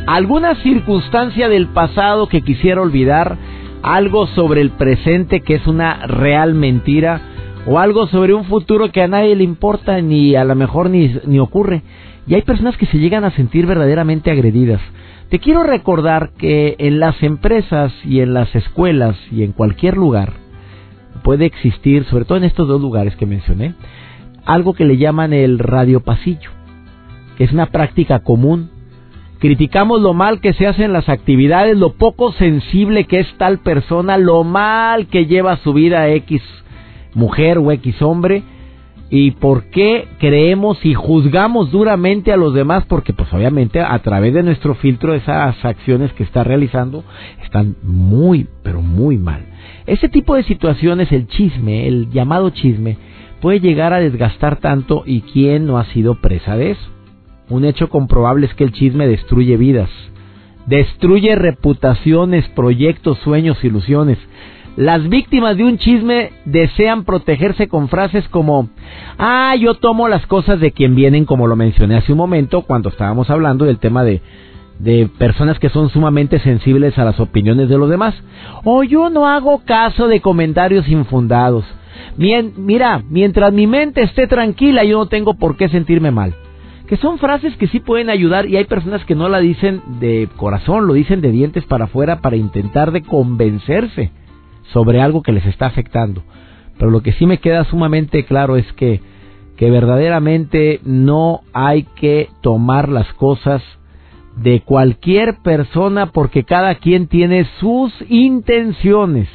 alguna 0.09 0.57
circunstancia 0.57 1.48
del 1.48 1.68
pasado 1.68 2.27
que 2.27 2.42
quisiera 2.42 2.83
olvidar, 2.83 3.37
algo 3.85 4.27
sobre 4.27 4.62
el 4.62 4.70
presente 4.70 5.42
que 5.42 5.55
es 5.55 5.66
una 5.68 6.09
real 6.09 6.55
mentira 6.55 7.20
o 7.66 7.79
algo 7.79 8.07
sobre 8.09 8.35
un 8.35 8.44
futuro 8.44 8.92
que 8.92 9.03
a 9.03 9.09
nadie 9.09 9.35
le 9.37 9.44
importa 9.44 10.00
ni 10.00 10.37
a 10.37 10.44
lo 10.44 10.55
mejor 10.55 10.90
ni, 10.90 11.14
ni 11.27 11.38
ocurre. 11.38 11.83
Y 12.27 12.35
hay 12.35 12.42
personas 12.42 12.77
que 12.77 12.87
se 12.87 12.98
llegan 12.98 13.24
a 13.24 13.31
sentir 13.31 13.66
verdaderamente 13.66 14.31
agredidas. 14.31 14.81
Te 15.31 15.38
quiero 15.38 15.62
recordar 15.62 16.31
que 16.38 16.77
en 16.79 17.00
las 17.00 17.22
empresas 17.22 17.92
y 18.05 18.20
en 18.20 18.35
las 18.35 18.55
escuelas 18.55 19.16
y 19.31 19.42
en 19.42 19.53
cualquier 19.53 19.96
lugar 19.96 20.33
puede 21.22 21.46
existir, 21.46 22.05
sobre 22.05 22.24
todo 22.24 22.38
en 22.38 22.44
estos 22.44 22.68
dos 22.68 22.81
lugares 22.81 23.16
que 23.16 23.27
mencioné, 23.27 23.74
algo 24.44 24.74
que 24.74 24.85
le 24.85 24.98
llaman 24.98 25.33
el 25.33 25.59
radio 25.59 26.00
pasillo, 26.00 26.50
que 27.37 27.44
es 27.44 27.53
una 27.53 27.66
práctica 27.66 28.20
común. 28.20 28.70
Criticamos 29.38 30.00
lo 30.00 30.14
mal 30.14 30.40
que 30.40 30.53
se 30.53 30.66
hace 30.66 30.85
en 30.85 30.92
las 30.92 31.09
actividades, 31.09 31.77
lo 31.77 31.94
poco 31.94 32.33
sensible 32.33 33.05
que 33.05 33.20
es 33.20 33.37
tal 33.37 33.59
persona, 33.59 34.18
lo 34.18 34.44
mal 34.44 35.07
que 35.07 35.27
lleva 35.27 35.57
su 35.59 35.72
vida 35.72 36.09
X 36.09 36.42
mujer 37.14 37.59
o 37.59 37.70
X 37.72 38.03
hombre, 38.03 38.42
y 39.11 39.33
por 39.33 39.64
qué 39.70 40.09
creemos 40.18 40.85
y 40.85 40.94
juzgamos 40.94 41.70
duramente 41.70 42.33
a 42.33 42.37
los 42.37 42.55
demás, 42.55 42.85
porque 42.88 43.12
pues 43.12 43.33
obviamente 43.33 43.81
a 43.81 43.98
través 44.00 44.35
de 44.35 44.42
nuestro 44.42 44.74
filtro 44.74 45.14
esas 45.14 45.64
acciones 45.64 46.12
que 46.14 46.24
está 46.24 46.42
realizando 46.42 47.05
están 47.42 47.77
muy, 47.83 48.48
pero 48.62 48.81
muy 48.81 49.16
mal. 49.16 49.42
Ese 49.87 50.09
tipo 50.09 50.35
de 50.35 50.42
situaciones, 50.42 51.12
el 51.12 51.29
chisme, 51.29 51.87
el 51.87 52.11
llamado 52.11 52.50
chisme, 52.50 52.96
puede 53.40 53.61
llegar 53.61 53.92
a 53.92 54.00
desgastar 54.00 54.57
tanto 54.57 55.03
y 55.07 55.20
quién 55.20 55.66
no 55.66 55.79
ha 55.79 55.85
sido 55.92 56.14
presa 56.14 56.57
de 56.57 56.72
eso. 56.72 56.90
Un 57.50 57.66
hecho 57.66 57.90
comprobable 57.90 58.46
es 58.46 58.55
que 58.55 58.64
el 58.64 58.72
chisme 58.72 59.07
destruye 59.07 59.59
vidas, 59.59 59.90
destruye 60.66 61.37
reputaciones, 61.37 62.48
proyectos, 62.48 63.18
sueños, 63.18 63.62
ilusiones. 63.62 64.18
Las 64.76 65.08
víctimas 65.08 65.56
de 65.56 65.64
un 65.64 65.78
chisme 65.78 66.32
desean 66.44 67.04
protegerse 67.04 67.68
con 67.68 67.88
frases 67.88 68.28
como, 68.28 68.68
ah, 69.18 69.54
yo 69.58 69.74
tomo 69.74 70.08
las 70.08 70.26
cosas 70.26 70.60
de 70.60 70.72
quien 70.72 70.94
vienen, 70.94 71.24
como 71.24 71.46
lo 71.46 71.54
mencioné 71.54 71.96
hace 71.96 72.12
un 72.12 72.18
momento 72.18 72.62
cuando 72.62 72.88
estábamos 72.88 73.30
hablando 73.30 73.64
del 73.64 73.78
tema 73.78 74.02
de, 74.02 74.20
de 74.80 75.08
personas 75.18 75.58
que 75.58 75.68
son 75.68 75.90
sumamente 75.90 76.40
sensibles 76.40 76.98
a 76.98 77.04
las 77.04 77.20
opiniones 77.20 77.68
de 77.68 77.78
los 77.78 77.88
demás. 77.88 78.14
O 78.64 78.82
yo 78.82 79.10
no 79.10 79.28
hago 79.28 79.62
caso 79.64 80.08
de 80.08 80.20
comentarios 80.20 80.88
infundados 80.88 81.64
mira, 82.16 83.02
mientras 83.08 83.52
mi 83.52 83.66
mente 83.66 84.02
esté 84.02 84.26
tranquila, 84.26 84.84
yo 84.84 84.98
no 84.98 85.06
tengo 85.06 85.34
por 85.34 85.56
qué 85.56 85.68
sentirme 85.68 86.10
mal. 86.10 86.34
Que 86.87 86.96
son 86.98 87.18
frases 87.18 87.56
que 87.56 87.66
sí 87.68 87.80
pueden 87.80 88.10
ayudar 88.10 88.46
y 88.46 88.56
hay 88.56 88.64
personas 88.64 89.04
que 89.04 89.14
no 89.14 89.28
la 89.28 89.38
dicen 89.38 89.82
de 90.00 90.28
corazón, 90.37 90.87
lo 90.87 90.92
dicen 90.92 91.20
de 91.22 91.30
dientes 91.30 91.64
para 91.64 91.87
afuera 91.87 92.20
para 92.20 92.37
intentar 92.37 92.92
de 92.92 93.02
convencerse 93.02 94.10
sobre 94.72 95.00
algo 95.00 95.22
que 95.22 95.33
les 95.33 95.46
está 95.46 95.66
afectando. 95.66 96.22
Pero 96.79 96.90
lo 96.90 97.00
que 97.03 97.12
sí 97.12 97.27
me 97.27 97.38
queda 97.38 97.64
sumamente 97.64 98.24
claro 98.24 98.57
es 98.57 98.70
que, 98.72 99.00
que 99.57 99.70
verdaderamente 99.70 100.81
no 100.85 101.40
hay 101.53 101.85
que 101.96 102.29
tomar 102.40 102.88
las 102.88 103.12
cosas 103.14 103.62
de 104.37 104.61
cualquier 104.61 105.37
persona 105.42 106.07
porque 106.07 106.44
cada 106.44 106.74
quien 106.77 107.07
tiene 107.07 107.46
sus 107.61 107.92
intenciones 108.09 109.29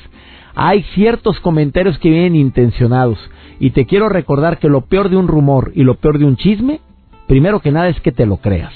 hay 0.62 0.84
ciertos 0.94 1.39
comentarios 1.39 1.98
que 2.00 2.10
vienen 2.10 2.36
intencionados. 2.36 3.18
Y 3.62 3.70
te 3.72 3.86
quiero 3.86 4.10
recordar 4.10 4.60
que 4.60 4.68
lo 4.68 4.82
peor 4.82 5.10
de 5.10 5.15
un 5.15 5.30
rumor 5.30 5.72
y 5.74 5.84
lo 5.84 5.96
peor 5.96 6.20
de 6.20 6.26
un 6.26 6.36
chisme, 6.36 6.82
primero 7.28 7.62
que 7.62 7.72
nada 7.72 7.88
es 7.88 8.00
que 8.02 8.12
te 8.12 8.26
lo 8.26 8.38
creas. 8.38 8.74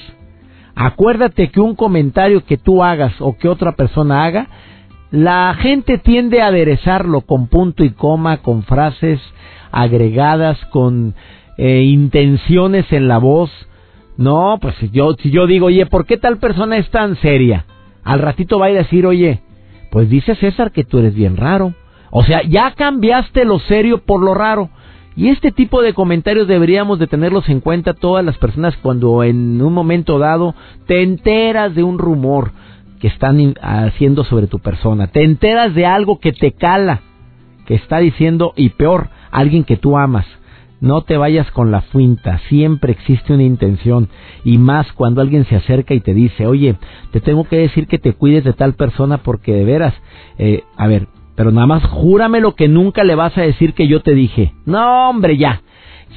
Acuérdate 0.75 1.49
que 1.49 1.59
un 1.59 1.75
comentario 1.75 2.45
que 2.45 2.55
tú 2.55 2.85
hagas 2.85 3.13
o 3.19 3.37
que 3.37 3.49
otra 3.49 3.73
persona 3.73 4.23
haga, 4.23 4.47
la 5.13 5.55
gente 5.59 5.99
tiende 5.99 6.41
a 6.41 6.47
aderezarlo 6.47 7.21
con 7.21 7.45
punto 7.45 7.83
y 7.83 7.91
coma, 7.91 8.37
con 8.37 8.63
frases 8.63 9.21
agregadas, 9.71 10.57
con 10.71 11.13
eh, 11.59 11.83
intenciones 11.83 12.91
en 12.91 13.07
la 13.07 13.19
voz. 13.19 13.51
No, 14.17 14.57
pues 14.59 14.75
yo, 14.91 15.13
si 15.21 15.29
yo 15.29 15.45
digo, 15.45 15.67
oye, 15.67 15.85
¿por 15.85 16.07
qué 16.07 16.17
tal 16.17 16.39
persona 16.39 16.77
es 16.77 16.89
tan 16.89 17.15
seria? 17.17 17.67
Al 18.03 18.21
ratito 18.21 18.57
va 18.57 18.65
a 18.65 18.71
ir 18.71 18.77
a 18.77 18.81
decir, 18.81 19.05
oye, 19.05 19.43
pues 19.91 20.09
dice 20.09 20.33
César 20.33 20.71
que 20.71 20.83
tú 20.83 20.97
eres 20.97 21.13
bien 21.13 21.37
raro. 21.37 21.75
O 22.09 22.23
sea, 22.23 22.41
ya 22.41 22.71
cambiaste 22.71 23.45
lo 23.45 23.59
serio 23.59 23.99
por 23.99 24.19
lo 24.19 24.33
raro. 24.33 24.71
Y 25.15 25.29
este 25.29 25.51
tipo 25.51 25.83
de 25.83 25.93
comentarios 25.93 26.47
deberíamos 26.47 26.97
de 26.97 27.05
tenerlos 27.05 27.47
en 27.49 27.59
cuenta 27.59 27.93
todas 27.93 28.25
las 28.25 28.39
personas 28.39 28.75
cuando 28.77 29.23
en 29.23 29.61
un 29.61 29.73
momento 29.73 30.17
dado 30.17 30.55
te 30.87 31.03
enteras 31.03 31.75
de 31.75 31.83
un 31.83 31.99
rumor 31.99 32.51
que 33.03 33.09
están 33.09 33.53
haciendo 33.61 34.23
sobre 34.23 34.47
tu 34.47 34.59
persona, 34.59 35.07
te 35.07 35.25
enteras 35.25 35.75
de 35.75 35.85
algo 35.85 36.21
que 36.21 36.31
te 36.31 36.53
cala, 36.53 37.01
que 37.65 37.75
está 37.75 37.97
diciendo, 37.97 38.53
y 38.55 38.69
peor, 38.69 39.09
alguien 39.29 39.65
que 39.65 39.75
tú 39.75 39.97
amas. 39.97 40.25
No 40.79 41.01
te 41.01 41.17
vayas 41.17 41.51
con 41.51 41.69
la 41.69 41.81
fuinta, 41.81 42.39
siempre 42.47 42.93
existe 42.93 43.33
una 43.33 43.43
intención 43.43 44.07
y 44.45 44.57
más 44.57 44.89
cuando 44.93 45.19
alguien 45.19 45.43
se 45.43 45.57
acerca 45.57 45.93
y 45.93 45.99
te 45.99 46.13
dice, 46.13 46.47
oye, 46.47 46.77
te 47.11 47.19
tengo 47.19 47.43
que 47.43 47.57
decir 47.57 47.87
que 47.87 47.99
te 47.99 48.13
cuides 48.13 48.45
de 48.45 48.53
tal 48.53 48.75
persona 48.75 49.17
porque 49.17 49.51
de 49.51 49.65
veras, 49.65 49.93
eh, 50.37 50.63
a 50.77 50.87
ver, 50.87 51.09
pero 51.35 51.51
nada 51.51 51.67
más 51.67 51.83
júrame 51.83 52.39
lo 52.39 52.55
que 52.55 52.69
nunca 52.69 53.03
le 53.03 53.15
vas 53.15 53.37
a 53.37 53.41
decir 53.41 53.73
que 53.73 53.89
yo 53.89 54.01
te 54.01 54.15
dije. 54.15 54.53
No, 54.65 55.09
hombre, 55.09 55.35
ya. 55.35 55.61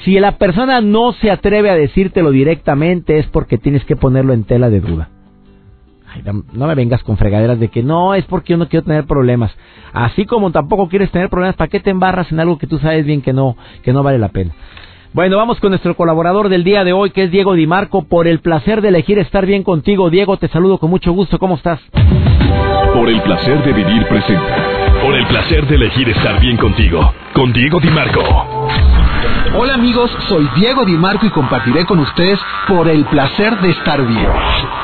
Si 0.05 0.21
la 0.21 0.39
persona 0.39 0.81
no 0.81 1.15
se 1.15 1.33
atreve 1.33 1.69
a 1.69 1.75
decírtelo 1.75 2.31
directamente 2.31 3.19
es 3.19 3.27
porque 3.27 3.59
tienes 3.59 3.85
que 3.85 3.97
ponerlo 3.97 4.35
en 4.35 4.45
tela 4.45 4.71
de 4.71 4.81
duda 4.81 5.11
no 6.25 6.67
me 6.67 6.75
vengas 6.75 7.03
con 7.03 7.17
fregaderas 7.17 7.59
de 7.59 7.69
que 7.69 7.83
no, 7.83 8.15
es 8.15 8.25
porque 8.25 8.53
yo 8.53 8.57
no 8.57 8.69
quiero 8.69 8.85
tener 8.85 9.05
problemas. 9.05 9.57
Así 9.93 10.27
como 10.27 10.51
tampoco 10.51 10.89
quieres 10.89 11.11
tener 11.11 11.29
problemas, 11.29 11.57
¿para 11.57 11.69
qué 11.69 11.81
te 11.81 11.91
embarras 11.91 12.31
en 12.33 12.41
algo 12.41 12.59
que 12.59 12.67
tú 12.67 12.79
sabes 12.79 13.05
bien 13.05 13.23
que 13.23 13.33
no, 13.33 13.57
que 13.83 13.93
no 13.93 14.03
vale 14.03 14.19
la 14.19 14.29
pena? 14.29 14.53
Bueno, 15.13 15.39
vamos 15.39 15.59
con 15.61 15.71
nuestro 15.71 15.97
colaborador 15.97 16.51
del 16.51 16.63
día 16.63 16.85
de 16.85 16.93
hoy, 16.93 17.11
que 17.11 17.25
es 17.25 17.31
Diego 17.31 17.55
Di 17.55 17.67
Marco, 17.67 18.03
por 18.03 18.27
el 18.27 18.41
placer 18.41 18.83
de 18.83 18.89
elegir 18.89 19.19
estar 19.19 19.47
bien 19.47 19.63
contigo. 19.63 20.11
Diego, 20.11 20.37
te 20.37 20.49
saludo 20.49 20.77
con 20.77 20.91
mucho 20.91 21.13
gusto. 21.13 21.39
¿Cómo 21.39 21.55
estás? 21.55 21.81
Por 22.93 23.09
el 23.09 23.23
placer 23.23 23.65
de 23.65 23.73
vivir 23.73 24.07
presenta. 24.09 24.57
Por 25.03 25.15
el 25.15 25.27
placer 25.27 25.67
de 25.67 25.77
elegir 25.77 26.11
estar 26.11 26.39
bien 26.41 26.59
contigo. 26.59 27.13
Con 27.33 27.51
Diego 27.53 27.81
Di 27.81 27.89
Marco. 27.89 28.21
Hola 29.59 29.73
amigos, 29.73 30.11
soy 30.29 30.47
Diego 30.55 30.85
Di 30.85 30.93
Marco 30.93 31.25
y 31.25 31.31
compartiré 31.31 31.87
con 31.87 31.99
ustedes 31.99 32.39
por 32.69 32.89
el 32.89 33.07
placer 33.07 33.59
de 33.63 33.71
estar 33.71 34.07
bien. 34.07 34.29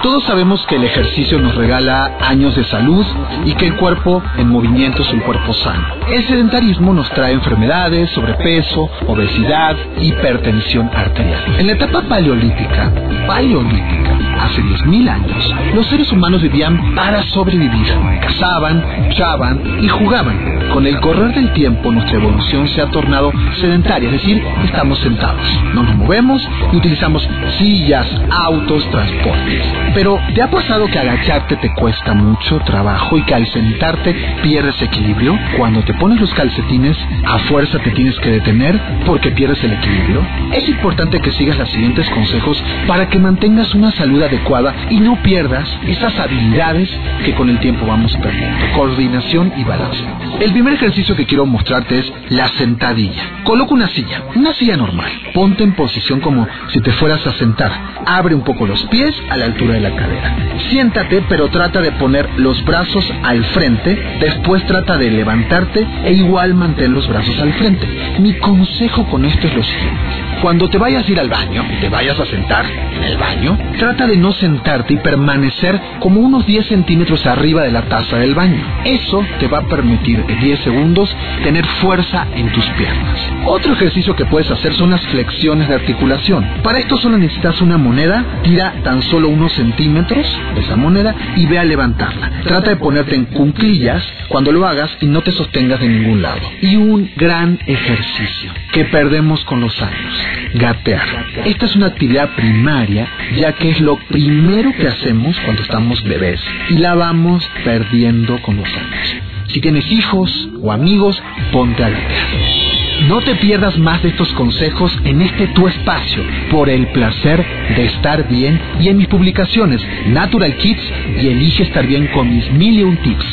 Todos 0.02 0.24
sabemos 0.24 0.64
que 0.66 0.76
el 0.76 0.84
ejercicio 0.84 1.38
nos 1.38 1.54
regala 1.54 2.16
años 2.20 2.56
de 2.56 2.64
salud 2.64 3.04
y 3.44 3.54
que 3.54 3.66
el 3.66 3.76
cuerpo 3.76 4.22
en 4.38 4.48
movimiento 4.48 5.02
es 5.02 5.12
un 5.12 5.20
cuerpo 5.20 5.52
sano. 5.52 5.84
El 6.08 6.26
sedentarismo 6.26 6.94
nos 6.94 7.08
trae 7.10 7.34
enfermedades, 7.34 8.10
sobrepeso, 8.12 8.88
obesidad, 9.06 9.76
hipertensión 10.00 10.90
arterial. 10.94 11.42
En 11.58 11.66
la 11.66 11.74
etapa 11.74 12.02
paleolítica, 12.08 12.90
paleolítica, 13.26 14.16
hace 14.40 14.62
10.000 14.62 15.08
años, 15.08 15.54
los 15.74 15.86
seres 15.86 16.10
humanos 16.10 16.40
vivían 16.42 16.94
para 16.94 17.22
sobrevivir. 17.24 17.92
Cazaban, 18.22 18.82
luchaban 19.08 19.60
y 19.82 19.88
jugaban. 19.88 20.70
Con 20.72 20.86
el 20.86 20.98
correr 21.00 21.34
del 21.34 21.52
tiempo 21.52 21.92
nuestra 21.92 22.16
evolución 22.16 22.66
se 22.68 22.80
ha 22.80 22.86
tornado 22.90 23.30
sedentaria, 23.60 24.08
es 24.08 24.14
decir, 24.14 24.42
estamos 24.64 24.98
sentados, 24.98 25.40
no 25.74 25.82
nos 25.82 25.96
movemos 25.96 26.42
y 26.72 26.76
utilizamos 26.76 27.28
sillas, 27.58 28.06
autos, 28.30 28.88
transportes. 28.90 29.64
Pero 29.94 30.18
¿te 30.34 30.42
ha 30.42 30.50
pasado 30.50 30.86
que 30.86 30.98
agacharte 30.98 31.56
te 31.56 31.72
cuesta 31.74 32.14
mucho 32.14 32.58
trabajo 32.60 33.18
y 33.18 33.22
que 33.22 33.34
al 33.34 33.46
sentarte 33.48 34.14
pierdes 34.42 34.80
equilibrio? 34.82 35.38
Cuando 35.56 35.82
te 35.82 35.94
pones 35.94 36.20
los 36.20 36.32
calcetines, 36.34 36.96
a 37.24 37.38
fuerza 37.40 37.78
te 37.78 37.90
tienes 37.90 38.18
que 38.20 38.30
detener 38.30 38.80
porque 39.06 39.30
pierdes 39.32 39.62
el 39.64 39.72
equilibrio. 39.72 40.22
Es 40.52 40.68
importante 40.68 41.20
que 41.20 41.32
sigas 41.32 41.58
los 41.58 41.70
siguientes 41.70 42.08
consejos 42.10 42.62
para 42.86 43.08
que 43.08 43.18
mantengas 43.18 43.74
una 43.74 43.90
salud 43.92 44.22
adecuada 44.22 44.74
y 44.90 45.00
no 45.00 45.22
pierdas 45.22 45.68
esas 45.86 46.18
habilidades 46.18 46.90
que 47.24 47.34
con 47.34 47.48
el 47.48 47.58
tiempo 47.60 47.86
vamos 47.86 48.16
perdiendo. 48.22 48.66
Coordinación 48.74 49.52
y 49.56 49.64
balance. 49.64 50.02
El 50.40 50.52
primer 50.52 50.74
ejercicio 50.74 51.16
que 51.16 51.26
quiero 51.26 51.46
mostrarte 51.46 51.98
es 51.98 52.12
la 52.30 52.48
sentadilla. 52.48 53.22
Coloca 53.44 53.74
una 53.74 53.88
silla, 53.88 54.22
una 54.34 54.51
silla 54.54 54.76
normal. 54.76 55.10
Ponte 55.34 55.64
en 55.64 55.72
posición 55.72 56.20
como 56.20 56.46
si 56.68 56.80
te 56.80 56.92
fueras 56.92 57.26
a 57.26 57.32
sentar. 57.32 57.72
Abre 58.06 58.34
un 58.34 58.42
poco 58.42 58.66
los 58.66 58.82
pies 58.86 59.14
a 59.30 59.36
la 59.36 59.46
altura 59.46 59.74
de 59.74 59.80
la 59.80 59.94
cadera. 59.94 60.36
Siéntate, 60.70 61.22
pero 61.28 61.48
trata 61.48 61.80
de 61.80 61.92
poner 61.92 62.28
los 62.36 62.64
brazos 62.64 63.04
al 63.22 63.44
frente. 63.46 64.18
Después 64.20 64.64
trata 64.66 64.98
de 64.98 65.10
levantarte 65.10 65.86
e 66.04 66.12
igual 66.12 66.54
mantén 66.54 66.94
los 66.94 67.08
brazos 67.08 67.38
al 67.40 67.52
frente. 67.54 67.86
Mi 68.18 68.34
consejo 68.34 69.06
con 69.06 69.24
esto 69.24 69.46
es 69.46 69.54
lo 69.54 69.62
siguiente. 69.62 70.00
Cuando 70.42 70.68
te 70.68 70.78
vayas 70.78 71.06
a 71.06 71.10
ir 71.10 71.20
al 71.20 71.28
baño, 71.28 71.64
te 71.80 71.88
vayas 71.88 72.18
a 72.18 72.26
sentar 72.26 72.66
en 72.66 73.04
el 73.04 73.16
baño, 73.16 73.56
trata 73.78 74.08
de 74.08 74.16
no 74.16 74.32
sentarte 74.32 74.94
y 74.94 74.96
permanecer 74.96 75.80
como 76.00 76.20
unos 76.20 76.44
10 76.46 76.66
centímetros 76.66 77.24
arriba 77.26 77.62
de 77.62 77.70
la 77.70 77.82
taza 77.82 78.18
del 78.18 78.34
baño. 78.34 78.60
Eso 78.84 79.24
te 79.38 79.46
va 79.46 79.58
a 79.58 79.68
permitir 79.68 80.24
en 80.26 80.40
10 80.40 80.60
segundos 80.60 81.14
tener 81.44 81.64
fuerza 81.80 82.26
en 82.34 82.50
tus 82.50 82.64
piernas. 82.70 83.18
Otro 83.46 83.72
ejercicio 83.72 84.16
que 84.16 84.26
puedes 84.32 84.50
hacer 84.50 84.72
son 84.74 84.90
las 84.90 85.02
flexiones 85.08 85.68
de 85.68 85.74
articulación. 85.74 86.42
Para 86.62 86.78
esto 86.78 86.96
solo 86.96 87.18
necesitas 87.18 87.60
una 87.60 87.76
moneda, 87.76 88.24
tira 88.42 88.72
tan 88.82 89.02
solo 89.02 89.28
unos 89.28 89.52
centímetros 89.52 90.26
de 90.54 90.60
esa 90.62 90.74
moneda 90.74 91.14
y 91.36 91.44
ve 91.44 91.58
a 91.58 91.64
levantarla. 91.64 92.40
Trata 92.44 92.70
de 92.70 92.76
ponerte 92.76 93.14
en 93.14 93.26
cunclillas 93.26 94.02
cuando 94.28 94.50
lo 94.50 94.66
hagas 94.66 94.90
y 95.02 95.06
no 95.06 95.20
te 95.20 95.32
sostengas 95.32 95.80
de 95.80 95.88
ningún 95.88 96.22
lado. 96.22 96.40
Y 96.62 96.76
un 96.76 97.10
gran 97.14 97.58
ejercicio 97.66 98.52
que 98.72 98.86
perdemos 98.86 99.44
con 99.44 99.60
los 99.60 99.78
años 99.82 100.14
gatear. 100.54 101.06
Esta 101.44 101.66
es 101.66 101.76
una 101.76 101.88
actividad 101.88 102.30
primaria, 102.34 103.06
ya 103.36 103.52
que 103.52 103.68
es 103.68 103.80
lo 103.82 103.96
primero 103.96 104.72
que 104.72 104.88
hacemos 104.88 105.36
cuando 105.44 105.62
estamos 105.62 106.02
bebés 106.04 106.40
y 106.70 106.78
la 106.78 106.94
vamos 106.94 107.46
perdiendo 107.64 108.40
con 108.40 108.56
los 108.56 108.68
años. 108.68 109.14
Si 109.48 109.60
tienes 109.60 109.84
hijos 109.92 110.48
o 110.62 110.72
amigos, 110.72 111.22
ponte 111.52 111.84
a 111.84 111.90
gatear. 111.90 112.61
No 113.08 113.20
te 113.20 113.34
pierdas 113.36 113.78
más 113.78 114.02
de 114.02 114.10
estos 114.10 114.30
consejos 114.34 114.92
en 115.04 115.22
este 115.22 115.46
tu 115.48 115.66
espacio 115.66 116.22
por 116.50 116.68
el 116.68 116.86
placer 116.88 117.42
de 117.74 117.86
estar 117.86 118.28
bien 118.28 118.60
y 118.80 118.88
en 118.88 118.98
mis 118.98 119.08
publicaciones 119.08 119.80
Natural 120.06 120.54
Kids 120.56 120.82
y 121.20 121.26
Elige 121.26 121.64
estar 121.64 121.84
bien 121.86 122.06
con 122.08 122.28
mis 122.30 122.50
million 122.52 122.96
tips. 122.98 123.24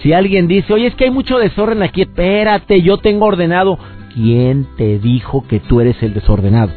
Si 0.03 0.13
alguien 0.13 0.47
dice, 0.47 0.71
oye, 0.71 0.85
es 0.85 0.93
que 0.93 1.05
hay 1.05 1.11
mucho 1.11 1.39
desorden 1.39 1.81
aquí, 1.81 2.03
espérate, 2.03 2.83
yo 2.83 2.97
tengo 2.97 3.25
ordenado. 3.25 3.79
¿Quién 4.13 4.67
te 4.77 4.99
dijo 4.99 5.43
que 5.47 5.59
tú 5.59 5.81
eres 5.81 5.95
el 6.03 6.13
desordenado? 6.13 6.73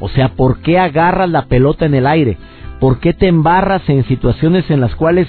O 0.00 0.10
sea, 0.10 0.28
¿por 0.28 0.60
qué 0.60 0.78
agarras 0.78 1.30
la 1.30 1.46
pelota 1.46 1.86
en 1.86 1.94
el 1.94 2.06
aire? 2.06 2.36
¿Por 2.80 2.98
qué 2.98 3.12
te 3.12 3.28
embarras 3.28 3.86
en 3.88 4.04
situaciones 4.04 4.70
en 4.70 4.80
las 4.80 4.94
cuales 4.94 5.28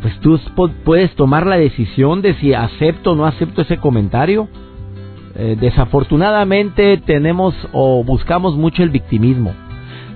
pues 0.00 0.18
tú 0.20 0.40
puedes 0.84 1.14
tomar 1.16 1.46
la 1.46 1.56
decisión 1.56 2.22
de 2.22 2.34
si 2.34 2.54
acepto 2.54 3.12
o 3.12 3.14
no 3.16 3.26
acepto 3.26 3.62
ese 3.62 3.78
comentario? 3.78 4.48
Eh, 5.34 5.56
desafortunadamente 5.60 6.96
tenemos 6.98 7.54
o 7.72 8.04
buscamos 8.04 8.56
mucho 8.56 8.82
el 8.82 8.90
victimismo. 8.90 9.52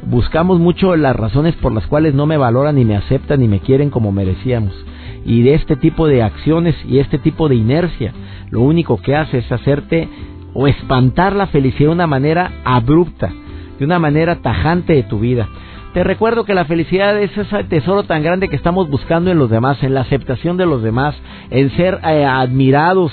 Buscamos 0.07 0.61
mucho 0.61 0.97
las 0.97 1.17
razones 1.17 1.55
por 1.57 1.73
las 1.73 1.87
cuales 1.87 2.15
no 2.15 2.27
me 2.27 2.37
valoran 2.37 2.77
ni 2.77 2.85
me 2.85 2.97
aceptan 2.97 3.41
ni 3.41 3.49
me 3.49 3.61
quieren 3.61 3.91
como 3.91 4.13
merecíamos. 4.13 4.73
Y 5.25 5.43
de 5.43 5.55
este 5.55 5.77
tipo 5.77 6.07
de 6.07 6.23
acciones 6.23 6.77
y 6.87 6.99
este 6.99 7.19
tipo 7.19 7.49
de 7.49 7.57
inercia, 7.57 8.13
lo 8.51 8.61
único 8.61 8.99
que 8.99 9.17
hace 9.17 9.39
es 9.39 9.51
hacerte 9.51 10.09
o 10.53 10.69
espantar 10.69 11.35
la 11.35 11.47
felicidad 11.49 11.89
de 11.89 11.95
una 11.95 12.07
manera 12.07 12.53
abrupta, 12.65 13.33
de 13.79 13.85
una 13.85 13.99
manera 13.99 14.37
tajante 14.37 14.93
de 14.93 15.03
tu 15.03 15.21
vida. 15.21 15.49
Te 15.95 16.03
recuerdo 16.03 16.45
que 16.45 16.55
la 16.55 16.65
felicidad 16.65 17.17
es 17.21 17.37
ese 17.39 17.65
tesoro 17.65 18.03
tan 18.03 18.23
grande 18.23 18.49
que 18.49 18.57
estamos 18.57 18.91
buscando 18.91 19.31
en 19.31 19.39
los 19.39 19.49
demás, 19.49 19.81
en 19.83 19.95
la 19.95 20.01
aceptación 20.01 20.57
de 20.57 20.67
los 20.67 20.83
demás, 20.83 21.15
en 21.51 21.71
ser 21.77 22.01
eh, 22.05 22.25
admirados, 22.25 23.13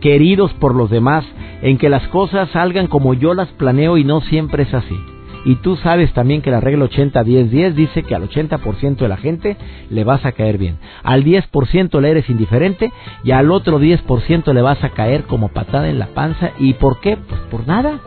queridos 0.00 0.52
por 0.54 0.74
los 0.74 0.88
demás, 0.88 1.26
en 1.60 1.76
que 1.76 1.90
las 1.90 2.08
cosas 2.08 2.48
salgan 2.50 2.86
como 2.86 3.12
yo 3.12 3.34
las 3.34 3.48
planeo 3.48 3.98
y 3.98 4.04
no 4.04 4.22
siempre 4.22 4.62
es 4.62 4.72
así. 4.72 4.98
Y 5.44 5.56
tú 5.56 5.76
sabes 5.76 6.12
también 6.12 6.40
que 6.40 6.50
la 6.50 6.60
regla 6.60 6.86
80-10-10 6.86 7.74
dice 7.74 8.02
que 8.02 8.14
al 8.14 8.28
80% 8.28 8.96
de 8.96 9.08
la 9.08 9.16
gente 9.16 9.56
le 9.90 10.04
vas 10.04 10.24
a 10.24 10.32
caer 10.32 10.56
bien. 10.56 10.78
Al 11.02 11.24
10% 11.24 12.00
le 12.00 12.10
eres 12.10 12.30
indiferente 12.30 12.92
y 13.24 13.32
al 13.32 13.50
otro 13.50 13.80
10% 13.80 14.52
le 14.52 14.62
vas 14.62 14.82
a 14.84 14.90
caer 14.90 15.24
como 15.24 15.48
patada 15.48 15.88
en 15.88 15.98
la 15.98 16.06
panza. 16.08 16.52
¿Y 16.58 16.74
por 16.74 17.00
qué? 17.00 17.16
Pues 17.16 17.40
por 17.50 17.66
nada. 17.66 18.00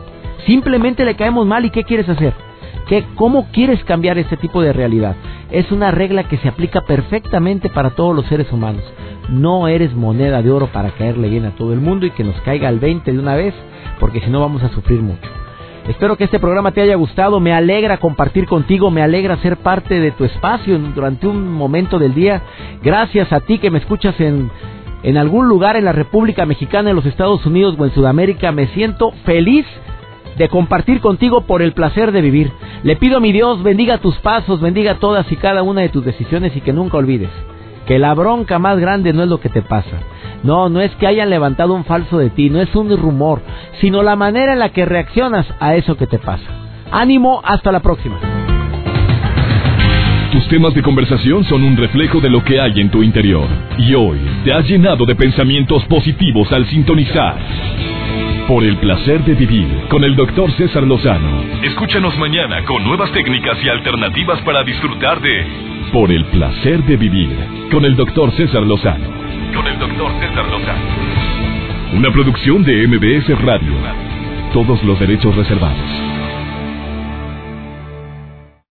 Simplemente 0.44 1.04
le 1.04 1.16
caemos 1.16 1.46
mal 1.46 1.64
y 1.64 1.70
¿qué 1.70 1.84
quieres 1.84 2.08
hacer? 2.08 2.34
¿Qué, 2.86 3.04
¿Cómo 3.14 3.48
quieres 3.52 3.82
cambiar 3.84 4.18
este 4.18 4.36
tipo 4.36 4.62
de 4.62 4.72
realidad? 4.72 5.16
Es 5.50 5.72
una 5.72 5.90
regla 5.90 6.28
que 6.28 6.36
se 6.38 6.48
aplica 6.48 6.82
perfectamente 6.82 7.68
para 7.68 7.90
todos 7.90 8.14
los 8.14 8.26
seres 8.26 8.52
humanos. 8.52 8.82
No 9.28 9.66
eres 9.66 9.94
moneda 9.94 10.42
de 10.42 10.50
oro 10.50 10.68
para 10.68 10.90
caerle 10.90 11.28
bien 11.28 11.46
a 11.46 11.56
todo 11.56 11.72
el 11.72 11.80
mundo 11.80 12.06
y 12.06 12.10
que 12.10 12.24
nos 12.24 12.40
caiga 12.42 12.68
el 12.68 12.78
20 12.78 13.12
de 13.12 13.18
una 13.18 13.34
vez, 13.34 13.54
porque 13.98 14.20
si 14.20 14.30
no 14.30 14.40
vamos 14.40 14.62
a 14.62 14.68
sufrir 14.68 15.00
mucho. 15.00 15.28
Espero 15.88 16.16
que 16.16 16.24
este 16.24 16.40
programa 16.40 16.72
te 16.72 16.80
haya 16.80 16.96
gustado, 16.96 17.38
me 17.38 17.52
alegra 17.52 17.98
compartir 17.98 18.46
contigo, 18.46 18.90
me 18.90 19.02
alegra 19.02 19.36
ser 19.38 19.56
parte 19.56 20.00
de 20.00 20.10
tu 20.10 20.24
espacio 20.24 20.78
durante 20.78 21.28
un 21.28 21.52
momento 21.52 22.00
del 22.00 22.12
día. 22.12 22.42
Gracias 22.82 23.32
a 23.32 23.40
ti 23.40 23.58
que 23.58 23.70
me 23.70 23.78
escuchas 23.78 24.18
en, 24.20 24.50
en 25.04 25.16
algún 25.16 25.48
lugar 25.48 25.76
en 25.76 25.84
la 25.84 25.92
República 25.92 26.44
Mexicana, 26.44 26.90
en 26.90 26.96
los 26.96 27.06
Estados 27.06 27.46
Unidos 27.46 27.76
o 27.78 27.84
en 27.84 27.94
Sudamérica, 27.94 28.50
me 28.50 28.66
siento 28.68 29.12
feliz 29.24 29.64
de 30.36 30.48
compartir 30.48 31.00
contigo 31.00 31.42
por 31.42 31.62
el 31.62 31.72
placer 31.72 32.12
de 32.12 32.20
vivir. 32.20 32.52
Le 32.82 32.96
pido 32.96 33.18
a 33.18 33.20
mi 33.20 33.32
Dios 33.32 33.62
bendiga 33.62 33.98
tus 33.98 34.16
pasos, 34.16 34.60
bendiga 34.60 34.96
todas 34.96 35.30
y 35.30 35.36
cada 35.36 35.62
una 35.62 35.82
de 35.82 35.88
tus 35.88 36.04
decisiones 36.04 36.56
y 36.56 36.60
que 36.60 36.72
nunca 36.72 36.98
olvides 36.98 37.30
que 37.86 37.98
la 37.98 38.14
bronca 38.14 38.58
más 38.58 38.78
grande 38.78 39.12
no 39.12 39.22
es 39.22 39.28
lo 39.28 39.40
que 39.40 39.48
te 39.48 39.62
pasa. 39.62 39.96
No, 40.42 40.68
no 40.68 40.80
es 40.80 40.94
que 40.96 41.06
hayan 41.06 41.30
levantado 41.30 41.72
un 41.72 41.84
falso 41.84 42.18
de 42.18 42.30
ti, 42.30 42.50
no 42.50 42.60
es 42.60 42.74
un 42.74 42.94
rumor, 42.96 43.40
sino 43.80 44.02
la 44.02 44.16
manera 44.16 44.52
en 44.52 44.58
la 44.58 44.70
que 44.70 44.84
reaccionas 44.84 45.46
a 45.60 45.76
eso 45.76 45.96
que 45.96 46.06
te 46.06 46.18
pasa. 46.18 46.44
Ánimo, 46.90 47.40
hasta 47.44 47.72
la 47.72 47.80
próxima. 47.80 48.18
Tus 50.32 50.46
temas 50.48 50.74
de 50.74 50.82
conversación 50.82 51.44
son 51.44 51.62
un 51.62 51.76
reflejo 51.76 52.20
de 52.20 52.28
lo 52.28 52.44
que 52.44 52.60
hay 52.60 52.80
en 52.80 52.90
tu 52.90 53.02
interior. 53.02 53.46
Y 53.78 53.94
hoy 53.94 54.18
te 54.44 54.52
has 54.52 54.68
llenado 54.68 55.06
de 55.06 55.14
pensamientos 55.14 55.84
positivos 55.84 56.52
al 56.52 56.66
sintonizar. 56.66 57.36
Por 58.48 58.62
el 58.62 58.76
placer 58.78 59.24
de 59.24 59.34
vivir 59.34 59.66
con 59.88 60.04
el 60.04 60.14
doctor 60.14 60.52
César 60.52 60.84
Lozano. 60.84 61.42
Escúchanos 61.64 62.16
mañana 62.16 62.62
con 62.64 62.84
nuevas 62.84 63.10
técnicas 63.10 63.58
y 63.64 63.68
alternativas 63.68 64.40
para 64.42 64.62
disfrutar 64.62 65.20
de 65.20 65.44
por 65.92 66.12
el 66.12 66.24
placer 66.26 66.80
de 66.84 66.96
vivir 66.96 67.36
con 67.72 67.84
el 67.84 67.96
doctor 67.96 68.30
César 68.36 68.62
Lozano. 68.62 69.08
Con 69.52 69.66
el 69.66 69.76
doctor 69.80 70.12
César 70.20 70.48
Lozano. 70.48 71.96
Una 71.96 72.12
producción 72.12 72.62
de 72.62 72.86
MBS 72.86 73.36
Radio. 73.42 73.72
Todos 74.52 74.80
los 74.84 75.00
derechos 75.00 75.34
reservados. 75.34 76.15